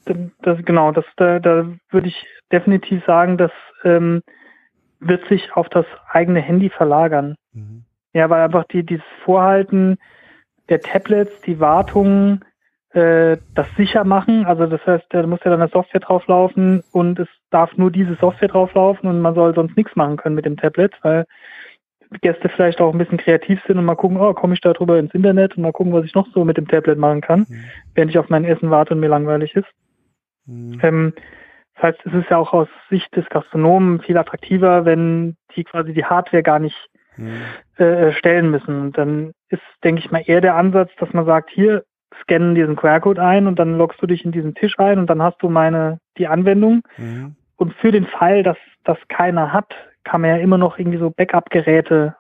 [0.05, 3.51] das, das genau, das da, da würde ich definitiv sagen, das
[3.84, 4.22] ähm,
[4.99, 7.36] wird sich auf das eigene Handy verlagern.
[7.53, 7.84] Mhm.
[8.13, 9.97] Ja, weil einfach die dieses Vorhalten
[10.70, 12.43] der Tablets, die Wartung,
[12.95, 14.45] äh, das sicher machen.
[14.45, 18.15] Also das heißt, da muss ja dann eine Software drauflaufen und es darf nur diese
[18.15, 21.25] Software drauflaufen und man soll sonst nichts machen können mit dem Tablet, weil
[22.21, 24.97] Gäste vielleicht auch ein bisschen kreativ sind und mal gucken, oh, komme ich da drüber
[24.97, 27.65] ins Internet und mal gucken, was ich noch so mit dem Tablet machen kann, mhm.
[27.95, 29.67] während ich auf mein Essen warte und mir langweilig ist.
[30.45, 30.79] Mhm.
[30.81, 31.13] Ähm,
[31.75, 35.93] das heißt, es ist ja auch aus Sicht des Gastronomen viel attraktiver, wenn die quasi
[35.93, 37.41] die Hardware gar nicht mhm.
[37.77, 38.79] äh, stellen müssen.
[38.79, 41.83] Und dann ist, denke ich mal, eher der Ansatz, dass man sagt, hier,
[42.21, 45.21] scannen diesen QR-Code ein und dann loggst du dich in diesen Tisch ein und dann
[45.21, 46.81] hast du meine, die Anwendung.
[46.97, 47.35] Mhm.
[47.57, 51.09] Und für den Fall, dass das keiner hat, kann man ja immer noch irgendwie so
[51.09, 52.15] Backup-Geräte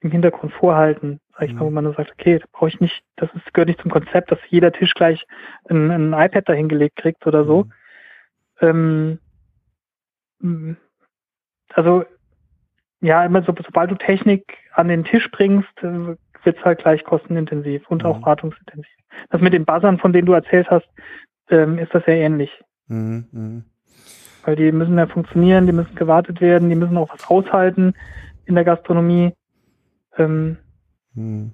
[0.00, 1.58] im Hintergrund vorhalten, sag ich mhm.
[1.58, 3.90] mal, wo man dann sagt, okay, da brauche ich nicht, das ist, gehört nicht zum
[3.90, 5.24] Konzept, dass jeder Tisch gleich
[5.68, 7.66] ein, ein iPad dahingelegt kriegt oder so.
[8.60, 9.18] Mhm.
[10.42, 10.76] Ähm,
[11.72, 12.04] also
[13.00, 15.72] ja, immer so, sobald du Technik an den Tisch bringst,
[16.44, 18.08] wird es halt gleich kostenintensiv und mhm.
[18.08, 18.90] auch wartungsintensiv.
[19.30, 20.88] Das mit den Buzzern, von denen du erzählt hast,
[21.50, 22.50] ähm, ist das ja ähnlich.
[22.88, 23.62] Mhm, mh.
[24.44, 27.94] Weil die müssen ja funktionieren, die müssen gewartet werden, die müssen auch was aushalten
[28.44, 29.32] in der Gastronomie.
[30.18, 30.58] Ähm,
[31.14, 31.52] mhm.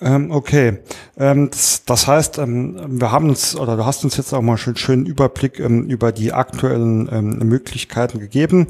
[0.00, 0.78] Ähm, okay,
[1.16, 1.50] ähm,
[1.86, 5.06] das, heißt, ähm, wir haben uns oder du hast uns jetzt auch mal einen schönen
[5.06, 8.66] Überblick über die aktuellen Möglichkeiten gegeben.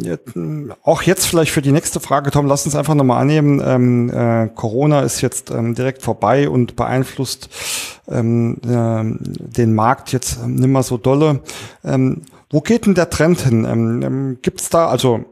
[0.00, 0.32] Jetzt,
[0.82, 4.08] auch jetzt vielleicht für die nächste Frage, Tom, lass uns einfach nochmal annehmen.
[4.08, 7.50] Äh, Corona ist jetzt direkt vorbei und beeinflusst
[8.06, 11.40] äh, den Markt jetzt nimmer so dolle.
[12.50, 14.38] wo geht denn der Trend hin?
[14.40, 15.26] Gibt es da also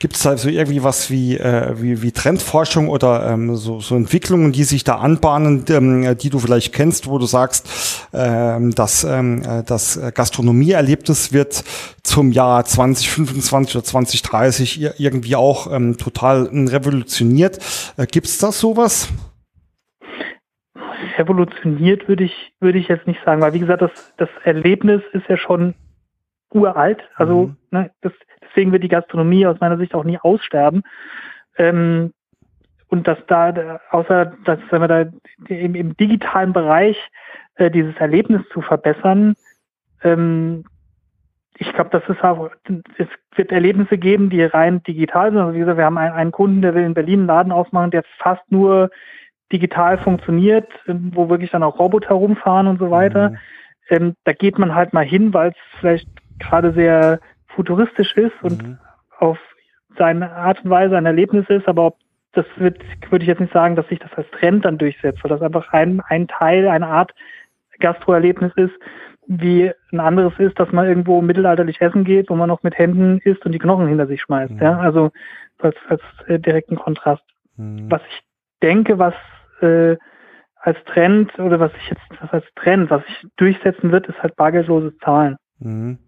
[0.00, 3.94] Gibt es da so irgendwie was wie, äh, wie, wie Trendforschung oder ähm, so, so
[3.94, 9.04] Entwicklungen, die sich da anbahnen, ähm, die du vielleicht kennst, wo du sagst, ähm, dass
[9.04, 11.62] ähm, äh, das Gastronomieerlebnis wird
[12.02, 17.58] zum Jahr 2025 oder 2030 irgendwie auch ähm, total ähm, revolutioniert.
[17.98, 19.12] Äh, Gibt es da sowas?
[21.18, 25.28] Revolutioniert würde ich, würde ich jetzt nicht sagen, weil wie gesagt, das, das Erlebnis ist
[25.28, 25.74] ja schon
[26.52, 27.00] uralt.
[27.16, 27.56] Also mhm.
[27.70, 30.82] ne, das, deswegen wird die Gastronomie aus meiner Sicht auch nie aussterben.
[31.56, 32.12] Ähm,
[32.88, 35.04] und dass da, außer dass wenn wir da
[35.48, 36.96] im, im digitalen Bereich
[37.54, 39.34] äh, dieses Erlebnis zu verbessern,
[40.02, 40.64] ähm,
[41.56, 42.50] ich glaube, das ist auch,
[42.96, 45.40] es wird Erlebnisse geben, die rein digital sind.
[45.40, 47.90] Also wie gesagt, wir haben einen, einen Kunden, der will in Berlin einen Laden aufmachen,
[47.90, 48.90] der fast nur
[49.52, 53.30] digital funktioniert, wo wirklich dann auch Roboter rumfahren und so weiter.
[53.30, 53.36] Mhm.
[53.90, 56.08] Ähm, da geht man halt mal hin, weil es vielleicht
[56.40, 58.78] gerade sehr futuristisch ist und mhm.
[59.18, 59.38] auf
[59.96, 61.96] seine Art und Weise ein Erlebnis ist, aber ob
[62.32, 62.80] das wird,
[63.10, 65.72] würde ich jetzt nicht sagen, dass sich das als Trend dann durchsetzt, weil das einfach
[65.72, 67.12] ein, ein Teil, eine Art
[67.80, 68.74] Gastroerlebnis ist,
[69.26, 73.18] wie ein anderes ist, dass man irgendwo mittelalterlich essen geht, wo man noch mit Händen
[73.18, 74.52] isst und die Knochen hinter sich schmeißt.
[74.52, 74.62] Mhm.
[74.62, 75.10] Ja, also
[75.58, 77.22] als, als äh, direkten Kontrast.
[77.56, 77.90] Mhm.
[77.90, 78.22] Was ich
[78.62, 79.14] denke, was
[79.60, 79.96] äh,
[80.56, 84.36] als Trend oder was ich jetzt was als Trend, was sich durchsetzen wird, ist halt
[84.36, 85.36] bargeldlose Zahlen.
[85.58, 85.98] Mhm.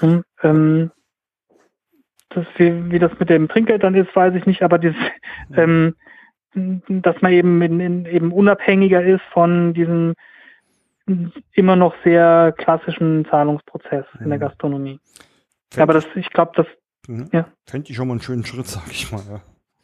[0.00, 0.90] Hm, ähm,
[2.30, 4.96] das, wie, wie das mit dem Trinkgeld dann ist, weiß ich nicht, aber dieses,
[5.54, 5.94] ähm,
[6.54, 10.14] dass man eben, in, in, eben unabhängiger ist von diesem
[11.52, 14.24] immer noch sehr klassischen Zahlungsprozess mhm.
[14.24, 14.38] in der.
[14.38, 15.00] Gastronomie.
[15.72, 16.66] Fänd aber das, ich glaube, das
[17.08, 17.28] mhm.
[17.32, 17.46] ja.
[17.66, 19.22] fände ich schon mal einen schönen Schritt, sag ich mal.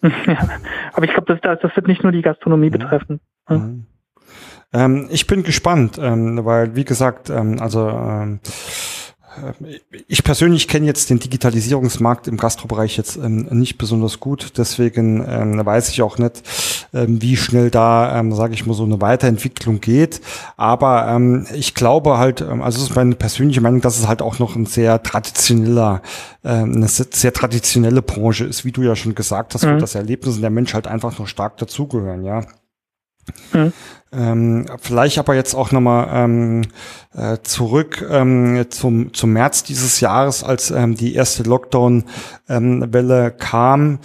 [0.02, 0.08] Ja.
[0.26, 0.48] ja.
[0.92, 2.72] Aber ich glaube, das, das wird nicht nur die Gastronomie mhm.
[2.72, 3.20] betreffen.
[3.48, 3.86] Mhm.
[4.72, 8.40] Ähm, ich bin gespannt, ähm, weil, wie gesagt, ähm, also ähm,
[10.08, 15.64] ich persönlich kenne jetzt den Digitalisierungsmarkt im Gastrobereich jetzt ähm, nicht besonders gut, deswegen ähm,
[15.64, 16.42] weiß ich auch nicht,
[16.92, 20.20] ähm, wie schnell da, ähm, sage ich mal, so eine Weiterentwicklung geht.
[20.56, 24.22] Aber ähm, ich glaube halt, ähm, also das ist meine persönliche Meinung, dass es halt
[24.22, 26.02] auch noch ein sehr traditioneller,
[26.42, 29.76] äh, eine sehr traditionelle Branche ist, wie du ja schon gesagt hast, mhm.
[29.76, 32.42] wo das Erlebnis und der Mensch halt einfach noch stark dazugehören, ja.
[33.52, 33.72] Mhm.
[34.12, 36.62] Ähm, vielleicht aber jetzt auch nochmal ähm,
[37.14, 43.98] äh, zurück ähm, zum, zum März dieses Jahres, als ähm, die erste Lockdown-Welle kam.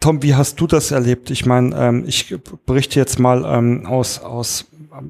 [0.00, 1.30] Tom, wie hast du das erlebt?
[1.30, 2.36] Ich meine, ähm, ich
[2.66, 4.66] berichte jetzt mal ähm, aus, aus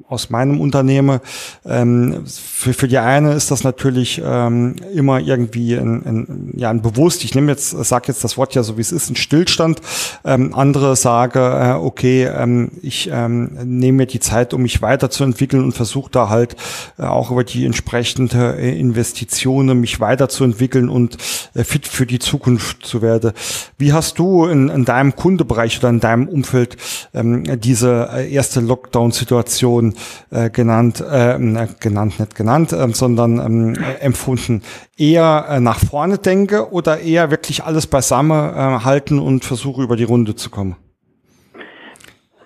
[0.07, 1.19] aus meinem Unternehmen.
[1.65, 6.81] Ähm, für, für die eine ist das natürlich ähm, immer irgendwie ein, ein, ja, ein
[6.81, 9.81] bewusst, ich nehme jetzt, sage jetzt das Wort ja so wie es ist, ein Stillstand.
[10.23, 15.63] Ähm, andere sage, äh, okay, ähm, ich ähm, nehme mir die Zeit, um mich weiterzuentwickeln
[15.63, 16.55] und versuche da halt
[16.97, 21.17] äh, auch über die entsprechende äh, Investitionen mich weiterzuentwickeln und
[21.55, 23.33] äh, fit für die Zukunft zu werden.
[23.77, 26.77] Wie hast du in, in deinem Kundebereich oder in deinem Umfeld
[27.13, 29.93] ähm, diese äh, erste Lockdown-Situation Situation
[30.31, 31.37] äh, genannt, äh,
[31.79, 34.61] genannt, nicht genannt, äh, sondern ähm, äh, empfunden.
[34.97, 39.95] Eher äh, nach vorne denke oder eher wirklich alles beisammen äh, halten und versuche über
[39.95, 40.75] die Runde zu kommen?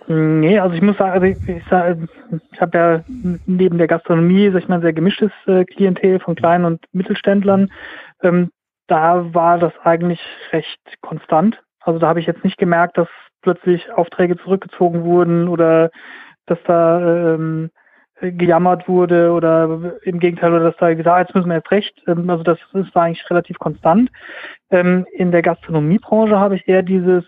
[0.10, 1.64] Nee, also ich muss sagen, also ich, ich,
[2.54, 3.04] ich habe ja
[3.46, 7.70] neben der Gastronomie, sag ich mal, sehr gemischtes äh, Klientel von kleinen und Mittelständlern.
[8.24, 8.50] Ähm,
[8.88, 10.22] da war das eigentlich
[10.54, 11.62] recht konstant.
[11.82, 13.10] Also da habe ich jetzt nicht gemerkt, dass
[13.42, 15.92] plötzlich Aufträge zurückgezogen wurden oder
[16.48, 17.70] dass da ähm,
[18.22, 22.02] gejammert wurde oder im Gegenteil, oder dass da gesagt, ah, jetzt müssen wir jetzt recht.
[22.08, 24.10] Ähm, also das, das war eigentlich relativ konstant.
[24.72, 27.24] Ähm, in der Gastronomiebranche habe ich eher dieses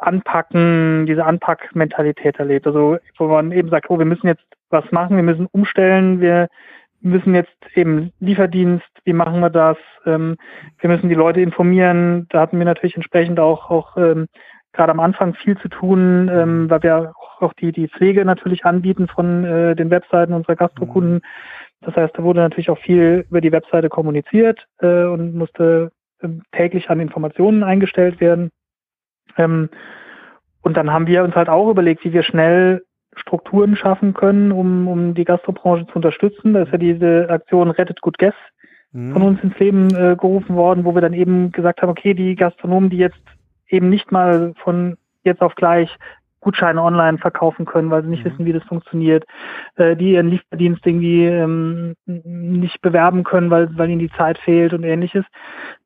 [0.00, 2.66] Anpacken, diese Anpackmentalität erlebt.
[2.66, 6.48] Also wo man eben sagt, oh, wir müssen jetzt was machen, wir müssen umstellen, wir
[7.00, 9.76] müssen jetzt eben Lieferdienst, wie machen wir das?
[10.06, 10.36] Ähm,
[10.80, 12.26] wir müssen die Leute informieren.
[12.30, 14.26] Da hatten wir natürlich entsprechend auch, auch ähm,
[14.74, 19.08] gerade am Anfang viel zu tun, ähm, weil wir auch die, die Pflege natürlich anbieten
[19.08, 21.22] von äh, den Webseiten unserer Gastrokunden.
[21.80, 26.28] Das heißt, da wurde natürlich auch viel über die Webseite kommuniziert äh, und musste äh,
[26.52, 28.50] täglich an Informationen eingestellt werden.
[29.36, 29.68] Ähm,
[30.62, 32.84] und dann haben wir uns halt auch überlegt, wie wir schnell
[33.16, 36.54] Strukturen schaffen können, um, um die Gastrobranche zu unterstützen.
[36.54, 38.34] Da ist ja diese Aktion Rettet Good Guess
[38.92, 39.12] mhm.
[39.12, 42.34] von uns ins Leben äh, gerufen worden, wo wir dann eben gesagt haben, okay, die
[42.34, 43.20] Gastronomen, die jetzt
[43.74, 45.94] eben nicht mal von jetzt auf gleich
[46.40, 48.30] Gutscheine online verkaufen können, weil sie nicht mhm.
[48.30, 49.24] wissen, wie das funktioniert,
[49.76, 54.74] äh, die ihren Lieferdienst irgendwie ähm, nicht bewerben können, weil, weil ihnen die Zeit fehlt
[54.74, 55.24] und ähnliches.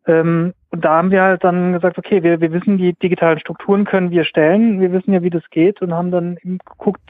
[0.06, 3.84] Ähm, und da haben wir halt dann gesagt, okay, wir, wir wissen, die digitalen Strukturen
[3.84, 7.00] können wir stellen, wir wissen ja, wie das geht und haben dann geguckt,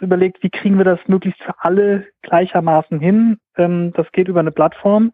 [0.00, 3.38] überlegt, wie kriegen wir das möglichst für alle gleichermaßen hin.
[3.56, 5.12] Ähm, das geht über eine Plattform.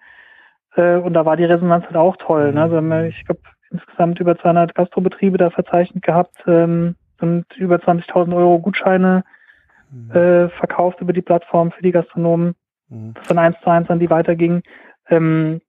[0.74, 2.52] Äh, und da war die Resonanz halt auch toll.
[2.52, 2.62] Ne?
[2.62, 3.40] Also, ich glaube,
[3.70, 9.24] insgesamt über 200 Gastrobetriebe da verzeichnet gehabt ähm, und über 20.000 Euro Gutscheine
[9.90, 10.10] mhm.
[10.10, 12.54] äh, verkauft über die Plattform für die Gastronomen,
[12.88, 13.14] mhm.
[13.28, 14.62] dann eins zu eins an die weiterging.
[15.08, 15.60] Ähm,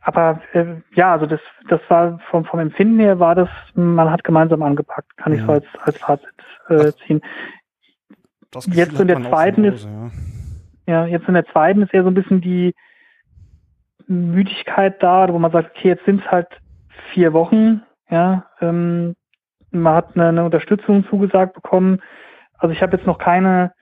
[0.00, 4.24] aber äh, ja, also das, das war vom, vom Empfinden her war das, man hat
[4.24, 5.40] gemeinsam angepackt, kann ja.
[5.40, 6.28] ich so als, als Fazit
[6.68, 7.20] äh, ziehen.
[8.66, 9.88] Jetzt in der zweiten Hause, ist,
[10.86, 11.02] ja.
[11.02, 12.74] ja, jetzt in der zweiten ist eher so ein bisschen die
[14.06, 16.48] Müdigkeit da, wo man sagt, okay, jetzt sind es halt
[17.12, 17.82] vier Wochen.
[18.10, 19.14] Ja, ähm,
[19.70, 22.00] man hat eine, eine Unterstützung zugesagt bekommen.
[22.58, 23.72] Also ich habe jetzt noch keine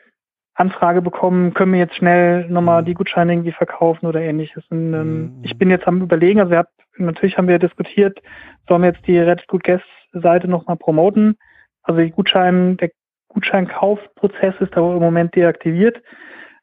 [0.54, 2.86] Anfrage bekommen, können wir jetzt schnell nochmal mhm.
[2.86, 4.64] die Gutscheine irgendwie verkaufen oder ähnliches.
[4.70, 5.40] Und, ähm, mhm.
[5.42, 8.20] Ich bin jetzt am überlegen, also hab, natürlich haben wir diskutiert,
[8.68, 11.36] sollen wir jetzt die Reddit Good Guest Seite nochmal promoten.
[11.82, 12.90] Also die Gutschein, der
[13.28, 16.02] Gutscheinkaufprozess ist da im Moment deaktiviert.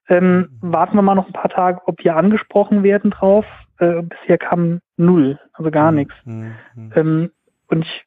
[0.08, 0.74] Ähm, mhm.
[0.74, 3.46] warten wir mal noch ein paar Tage, ob wir angesprochen werden drauf
[3.80, 5.98] äh, bisher kam null, also gar mhm.
[5.98, 6.14] nichts.
[6.26, 6.54] Mhm.
[6.96, 7.32] Ähm,
[7.68, 8.06] und ich,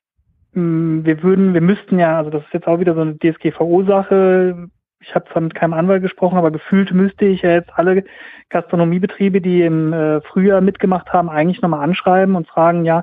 [0.53, 3.19] mh, mm, wir würden, wir müssten ja, also das ist jetzt auch wieder so eine
[3.19, 4.69] DSGVO-Sache.
[5.01, 8.05] Ich habe zwar mit keinem Anwalt gesprochen, aber gefühlt müsste ich ja jetzt alle
[8.51, 13.03] Gastronomiebetriebe, die im äh, Frühjahr mitgemacht haben, eigentlich nochmal anschreiben und fragen, ja,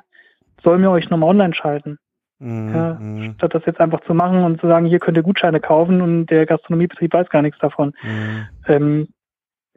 [0.62, 1.98] sollen wir euch nochmal online schalten?
[2.38, 2.74] Mhm.
[2.74, 3.34] Ja, mhm.
[3.34, 6.26] statt das jetzt einfach zu machen und zu sagen, hier könnt ihr Gutscheine kaufen und
[6.26, 7.92] der Gastronomiebetrieb weiß gar nichts davon.
[8.02, 8.46] Mhm.
[8.66, 9.08] Ähm,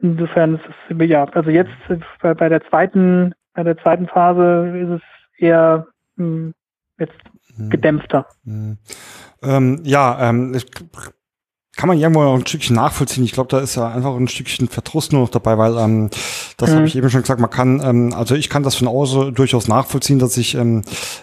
[0.04, 1.70] Insofern ist es, ja, also jetzt
[2.20, 5.02] bei, bei der zweiten, bei der zweiten Phase ist es
[5.38, 5.86] eher
[6.16, 6.54] mh, hm,
[6.98, 7.12] jetzt
[7.56, 7.70] hm.
[7.70, 8.26] gedämpfter.
[8.44, 8.78] Mhm.
[9.42, 10.66] Ähm, ja, ähm, ich,
[11.76, 13.24] kann man irgendwo noch ein Stückchen nachvollziehen.
[13.24, 16.08] Ich glaube, da ist ja einfach ein Stückchen Verdruss nur noch dabei, weil ähm,
[16.56, 16.74] das mhm.
[16.76, 19.66] habe ich eben schon gesagt, man kann, ähm, also ich kann das von außen durchaus
[19.66, 20.82] nachvollziehen, dass ich ähm,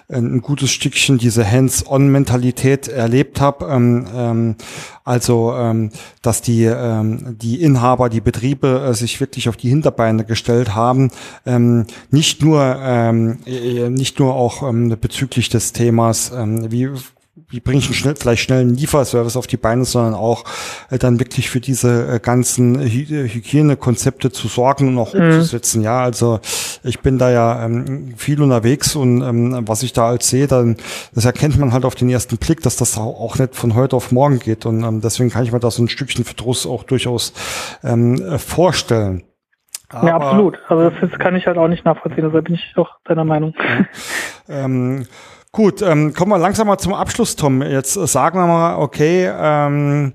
[0.10, 3.66] ein gutes Stückchen diese Hands-on-Mentalität erlebt habe.
[3.66, 4.56] Ähm, ähm,
[5.04, 5.92] also, ähm,
[6.22, 11.12] dass die, ähm, die Inhaber, die Betriebe äh, sich wirklich auf die Hinterbeine gestellt haben,
[11.46, 16.90] ähm, nicht nur, ähm, äh, nicht nur auch ähm, bezüglich des Themas, ähm, wie
[17.50, 20.44] wie bringe ich einen schnell, vielleicht schnell einen Lieferservice auf die Beine, sondern auch
[20.90, 25.22] äh, dann wirklich für diese äh, ganzen Hy Hygienekonzepte zu sorgen und auch mhm.
[25.22, 25.82] umzusetzen.
[25.82, 26.42] Ja, also
[26.84, 30.76] ich bin da ja ähm, viel unterwegs und ähm, was ich da als sehe, dann
[31.16, 34.12] das erkennt man halt auf den ersten Blick, dass das auch nicht von heute auf
[34.12, 37.34] morgen geht und ähm, deswegen kann ich mir da so ein Stückchen Verdruss auch durchaus
[37.84, 39.24] ähm, äh, vorstellen.
[39.88, 40.60] Aber, ja, absolut.
[40.68, 42.24] Also das kann ich halt auch nicht nachvollziehen.
[42.24, 43.54] Also bin ich auch deiner Meinung.
[43.58, 43.86] Ja.
[44.66, 45.06] ähm,
[45.54, 47.62] Gut, ähm, kommen wir langsam mal zum Abschluss, Tom.
[47.62, 50.14] Jetzt äh, sagen wir mal, okay, ähm,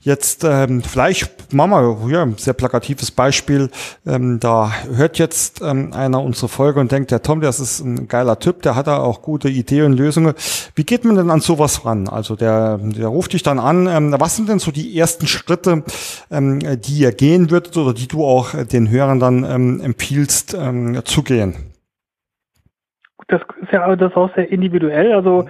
[0.00, 3.70] jetzt ähm, vielleicht machen wir ja, ein sehr plakatives Beispiel.
[4.06, 8.06] Ähm, da hört jetzt ähm, einer unsere Folge und denkt, der Tom, das ist ein
[8.06, 10.34] geiler Typ, der hat da auch gute Ideen und Lösungen.
[10.74, 12.06] Wie geht man denn an sowas ran?
[12.06, 13.86] Also der, der ruft dich dann an.
[13.86, 15.84] Ähm, was sind denn so die ersten Schritte,
[16.30, 21.00] ähm, die ihr gehen würdet oder die du auch den Hörern dann ähm, empfiehlst ähm,
[21.06, 21.75] zu gehen?
[23.28, 25.12] Das ist ja das auch sehr individuell.
[25.12, 25.48] Also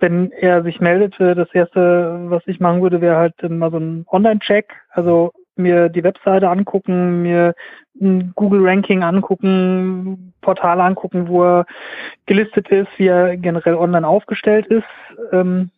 [0.00, 3.78] wenn er sich meldet, äh, das erste, was ich machen würde, wäre halt mal so
[3.78, 4.74] ein Online-Check.
[4.90, 7.54] Also mir die Webseite angucken, mir
[8.00, 11.66] ein Google-Ranking angucken, Portale angucken, wo er
[12.26, 14.84] gelistet ist, wie er generell online aufgestellt ist.
[15.32, 15.70] Ähm,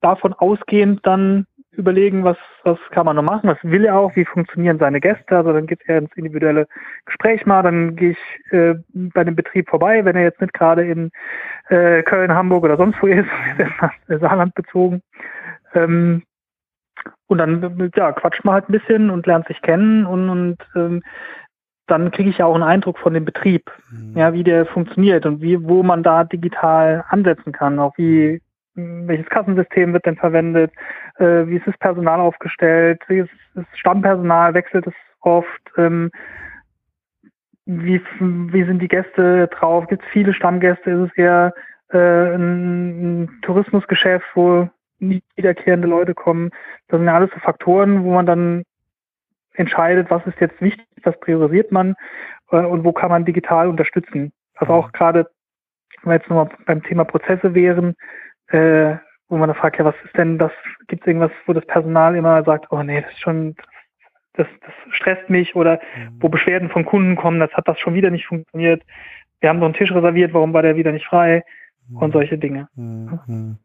[0.00, 1.46] davon ausgehend dann
[1.76, 5.36] überlegen, was, was kann man noch machen, was will er auch, wie funktionieren seine Gäste.
[5.36, 6.66] Also dann geht er ins individuelle
[7.06, 10.84] Gespräch mal, dann gehe ich äh, bei dem Betrieb vorbei, wenn er jetzt nicht gerade
[10.84, 11.10] in
[11.68, 13.28] äh, Köln, Hamburg oder sonst wo ist,
[14.08, 15.02] Saarland bezogen.
[15.74, 16.22] Ähm,
[17.26, 21.02] und dann ja, quatscht man halt ein bisschen und lernt sich kennen und, und ähm,
[21.86, 24.16] dann kriege ich ja auch einen Eindruck von dem Betrieb, mhm.
[24.16, 28.40] ja, wie der funktioniert und wie, wo man da digital ansetzen kann, auch wie
[28.74, 30.72] welches Kassensystem wird denn verwendet,
[31.18, 36.10] äh, wie ist das Personal aufgestellt, wie ist das Stammpersonal, wechselt es oft, ähm,
[37.66, 41.54] wie, wie sind die Gäste drauf, gibt es viele Stammgäste, ist es eher
[41.90, 46.50] äh, ein, Tourismusgeschäft, wo nie wiederkehrende Leute kommen.
[46.88, 48.64] Das sind ja alles so Faktoren, wo man dann
[49.54, 51.94] entscheidet, was ist jetzt wichtig, was priorisiert man
[52.50, 54.32] äh, und wo kann man digital unterstützen.
[54.56, 55.30] Also auch gerade,
[56.02, 57.94] wenn wir jetzt nochmal beim Thema Prozesse wären,
[58.48, 58.96] äh,
[59.28, 60.52] wo man da fragt, ja, was ist denn das?
[60.88, 63.56] Gibt es irgendwas, wo das Personal immer sagt, oh nee, das ist schon,
[64.34, 66.18] das, das stresst mich oder mhm.
[66.20, 68.82] wo Beschwerden von Kunden kommen, das hat das schon wieder nicht funktioniert.
[69.40, 71.44] Wir haben so einen Tisch reserviert, warum war der wieder nicht frei?
[71.92, 72.68] Und solche Dinge.
[72.76, 73.58] Mhm.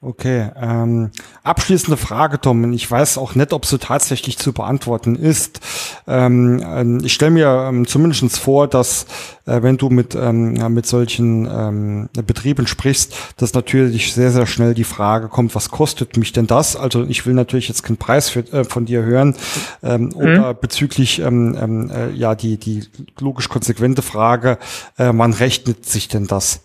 [0.00, 0.50] Okay.
[0.56, 1.10] Ähm,
[1.44, 2.72] abschließende Frage, Tom.
[2.72, 5.60] Ich weiß auch nicht, ob sie tatsächlich zu beantworten ist.
[6.06, 9.06] Ähm, ähm ich stelle mir ähm, zumindest vor, dass
[9.46, 14.74] äh, wenn du mit, ähm, mit solchen ähm, Betrieben sprichst, dass natürlich sehr, sehr schnell
[14.74, 16.76] die Frage kommt, was kostet mich denn das?
[16.76, 19.36] Also ich will natürlich jetzt keinen Preis für, äh, von dir hören
[19.82, 20.14] ähm, mhm.
[20.14, 22.84] oder bezüglich ähm, ähm, äh, ja die, die
[23.20, 24.58] logisch konsequente Frage,
[24.96, 26.62] äh, wann rechnet sich denn das?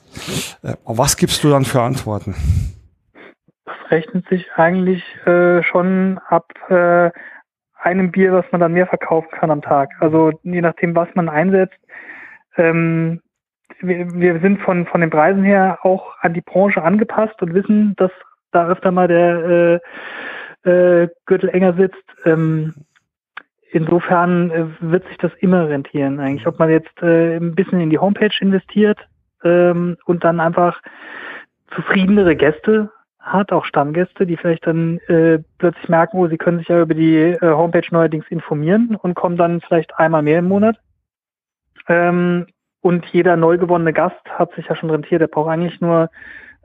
[0.63, 2.35] Äh, was gibst du dann für Antworten?
[3.65, 7.11] Das rechnet sich eigentlich äh, schon ab äh,
[7.79, 9.89] einem Bier, was man dann mehr verkaufen kann am Tag.
[9.99, 11.77] Also je nachdem, was man einsetzt.
[12.57, 13.21] Ähm,
[13.79, 17.95] wir, wir sind von, von den Preisen her auch an die Branche angepasst und wissen,
[17.97, 18.11] dass
[18.51, 19.81] da öfter mal der
[20.63, 22.03] äh, äh, Gürtel enger sitzt.
[22.25, 22.73] Ähm,
[23.71, 26.47] insofern äh, wird sich das immer rentieren eigentlich.
[26.47, 28.99] Ob man jetzt äh, ein bisschen in die Homepage investiert
[29.45, 30.81] ähm, und dann einfach
[31.73, 36.67] zufriedenere Gäste hat, auch Stammgäste, die vielleicht dann äh, plötzlich merken, oh, sie können sich
[36.67, 40.77] ja über die äh, Homepage neuerdings informieren und kommen dann vielleicht einmal mehr im Monat.
[41.87, 42.47] Ähm,
[42.81, 45.21] und jeder neu gewonnene Gast hat sich ja schon rentiert.
[45.21, 46.09] Der braucht eigentlich nur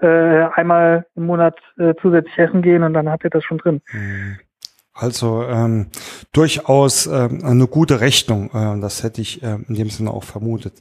[0.01, 3.81] äh, einmal im Monat äh, zusätzlich essen gehen und dann hat er das schon drin.
[3.93, 4.39] Mhm.
[4.93, 5.87] Also ähm,
[6.33, 8.51] durchaus ähm, eine gute Rechnung.
[8.53, 10.75] Äh, das hätte ich äh, in dem Sinne auch vermutet.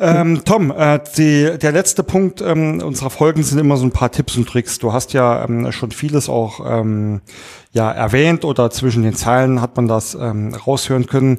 [0.00, 4.10] Ähm, Tom, äh, die, der letzte Punkt ähm, unserer Folgen sind immer so ein paar
[4.10, 4.78] Tipps und Tricks.
[4.78, 7.20] Du hast ja ähm, schon vieles auch ähm,
[7.72, 11.38] ja erwähnt oder zwischen den Zeilen hat man das ähm, raushören können.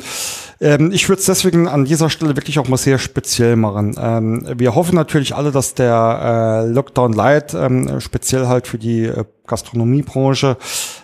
[0.59, 3.95] Ähm, ich würde es deswegen an dieser Stelle wirklich auch mal sehr speziell machen.
[3.99, 9.05] Ähm, wir hoffen natürlich alle, dass der äh, Lockdown Light ähm, speziell halt für die
[9.05, 10.57] äh, Gastronomiebranche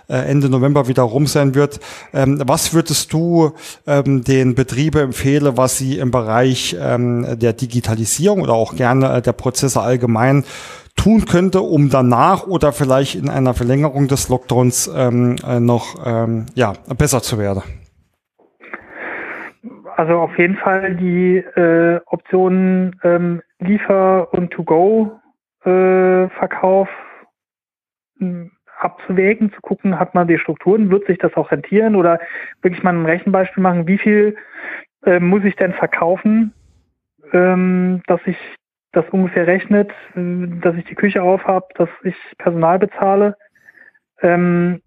[0.09, 1.79] äh, Ende November wieder rum sein wird.
[2.13, 3.51] Ähm, was würdest du
[3.85, 9.21] ähm, den Betriebe empfehlen, was sie im Bereich ähm, der Digitalisierung oder auch gerne äh,
[9.21, 10.45] der Prozesse allgemein
[10.95, 15.95] tun könnte, um danach oder vielleicht in einer Verlängerung des Lockdowns äh, noch
[16.55, 17.61] ja, besser zu werden?
[19.97, 26.91] Also auf jeden Fall die äh, Optionen ähm, Liefer- und To-Go-Verkauf äh,
[28.79, 32.19] abzuwägen, zu gucken, hat man die Strukturen, wird sich das auch rentieren oder
[32.61, 34.35] wirklich mal ein Rechenbeispiel machen, wie viel
[35.05, 36.53] äh, muss ich denn verkaufen,
[37.33, 38.37] ähm, dass ich
[38.91, 43.35] das ungefähr rechnet, äh, dass ich die Küche auf habe, dass ich Personal bezahle
[44.21, 44.81] ähm,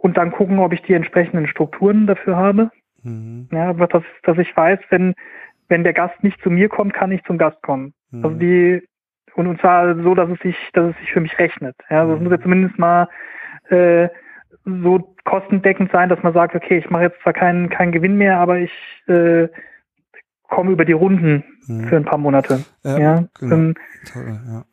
[0.00, 2.70] und dann gucken, ob ich die entsprechenden Strukturen dafür habe.
[3.02, 3.48] Mhm.
[3.52, 5.14] Ja, dass, dass ich weiß, wenn,
[5.68, 7.94] wenn der Gast nicht zu mir kommt, kann ich zum Gast kommen.
[8.10, 8.24] Mhm.
[8.24, 8.82] Also die,
[9.34, 11.76] und, und zwar so, dass es sich, dass es sich für mich rechnet.
[11.88, 13.08] Ja, also es muss ja zumindest mal
[13.68, 14.08] äh,
[14.64, 18.38] so kostendeckend sein, dass man sagt, okay, ich mache jetzt zwar keinen keinen Gewinn mehr,
[18.38, 18.72] aber ich
[19.06, 19.48] äh,
[20.48, 21.88] komme über die Runden mhm.
[21.88, 22.64] für ein paar Monate.
[22.84, 23.54] Ja, ja, genau.
[23.54, 23.74] ähm,
[24.12, 24.64] Toll, ja.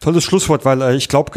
[0.00, 1.32] Tolles Schlusswort, weil äh, ich glaube,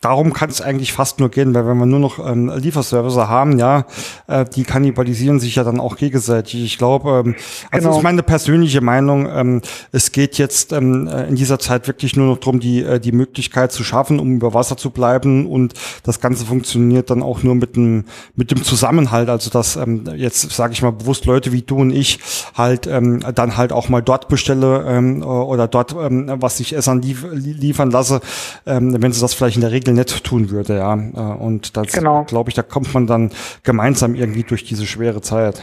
[0.00, 3.58] darum kann es eigentlich fast nur gehen, weil wenn wir nur noch ähm, Lieferservice haben,
[3.58, 3.86] ja,
[4.26, 6.64] äh, die kannibalisieren sich ja dann auch gegenseitig.
[6.64, 7.34] Ich glaube, ähm,
[7.70, 7.98] also genau.
[7.98, 12.26] ist meine persönliche Meinung, ähm, es geht jetzt ähm, äh, in dieser Zeit wirklich nur
[12.26, 15.72] noch darum, die, äh, die Möglichkeit zu schaffen, um über Wasser zu bleiben und
[16.02, 20.50] das Ganze funktioniert dann auch nur mit dem, mit dem Zusammenhalt, also dass ähm, jetzt
[20.50, 22.20] sage ich mal bewusst Leute wie du und ich
[22.54, 27.00] halt ähm, dann halt auch mal dort bestelle ähm, oder dort ähm, was ich Essen
[27.00, 28.20] lief liefern lasse,
[28.66, 30.94] ähm, wenn sie das vielleicht in der Regel Regel nicht tun würde, ja.
[30.94, 32.24] Äh, und das genau.
[32.24, 33.30] glaube ich, da kommt man dann
[33.62, 35.62] gemeinsam irgendwie durch diese schwere Zeit.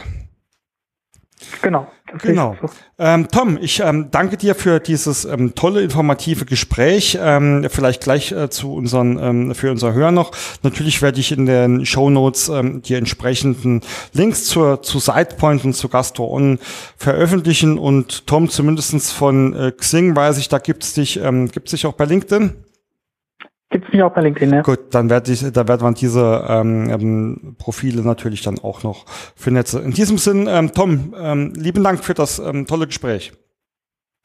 [1.62, 1.86] Genau.
[2.22, 2.56] Genau.
[2.96, 7.18] Ähm, Tom, ich ähm, danke dir für dieses ähm, tolle informative Gespräch.
[7.20, 10.30] Ähm, vielleicht gleich äh, zu unseren ähm, für unser Hörer noch.
[10.62, 13.80] Natürlich werde ich in den Show Notes ähm, die entsprechenden
[14.12, 16.60] Links zur zu Sidepoint und zu Gastro On
[16.96, 17.78] veröffentlichen.
[17.78, 21.94] Und Tom, zumindestens von äh, Xing weiß ich, da gibt's dich, ähm, gibt's dich auch
[21.94, 22.54] bei LinkedIn.
[23.74, 24.62] Gibt es mich auch bei LinkedIn, ja.
[24.62, 29.04] Gut, dann werde ich, da wird man diese ähm, ähm, Profile natürlich dann auch noch
[29.34, 29.82] vernetzen.
[29.82, 33.32] In diesem Sinn, ähm, Tom, ähm, lieben Dank für das ähm, tolle Gespräch.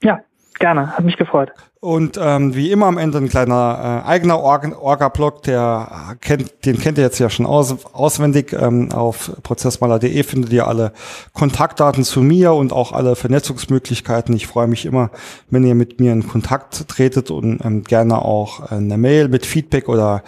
[0.03, 0.19] Ja,
[0.59, 1.51] Gerne, hat mich gefreut.
[1.81, 6.97] Und ähm, wie immer am Ende ein kleiner äh, eigener Orga-Blog, der kennt, den kennt
[6.97, 8.51] ihr jetzt ja schon aus, auswendig.
[8.51, 10.91] Ähm, auf prozessmaler.de findet ihr alle
[11.31, 14.35] Kontaktdaten zu mir und auch alle Vernetzungsmöglichkeiten.
[14.35, 15.11] Ich freue mich immer,
[15.49, 19.87] wenn ihr mit mir in Kontakt tretet und ähm, gerne auch eine Mail mit Feedback
[19.87, 20.23] oder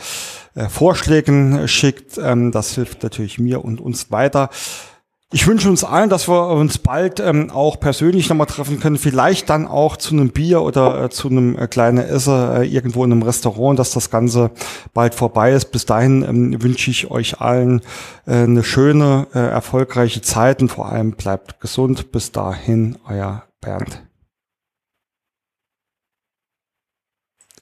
[0.56, 2.18] äh, Vorschlägen schickt.
[2.18, 4.50] Ähm, das hilft natürlich mir und uns weiter.
[5.34, 9.50] Ich wünsche uns allen, dass wir uns bald ähm, auch persönlich nochmal treffen können, vielleicht
[9.50, 13.14] dann auch zu einem Bier oder äh, zu einem äh, kleinen Esser äh, irgendwo in
[13.14, 14.52] einem Restaurant, dass das Ganze
[14.94, 15.72] bald vorbei ist.
[15.72, 17.80] Bis dahin ähm, wünsche ich euch allen
[18.28, 22.12] äh, eine schöne, äh, erfolgreiche Zeit und vor allem bleibt gesund.
[22.12, 24.04] Bis dahin, euer Bernd.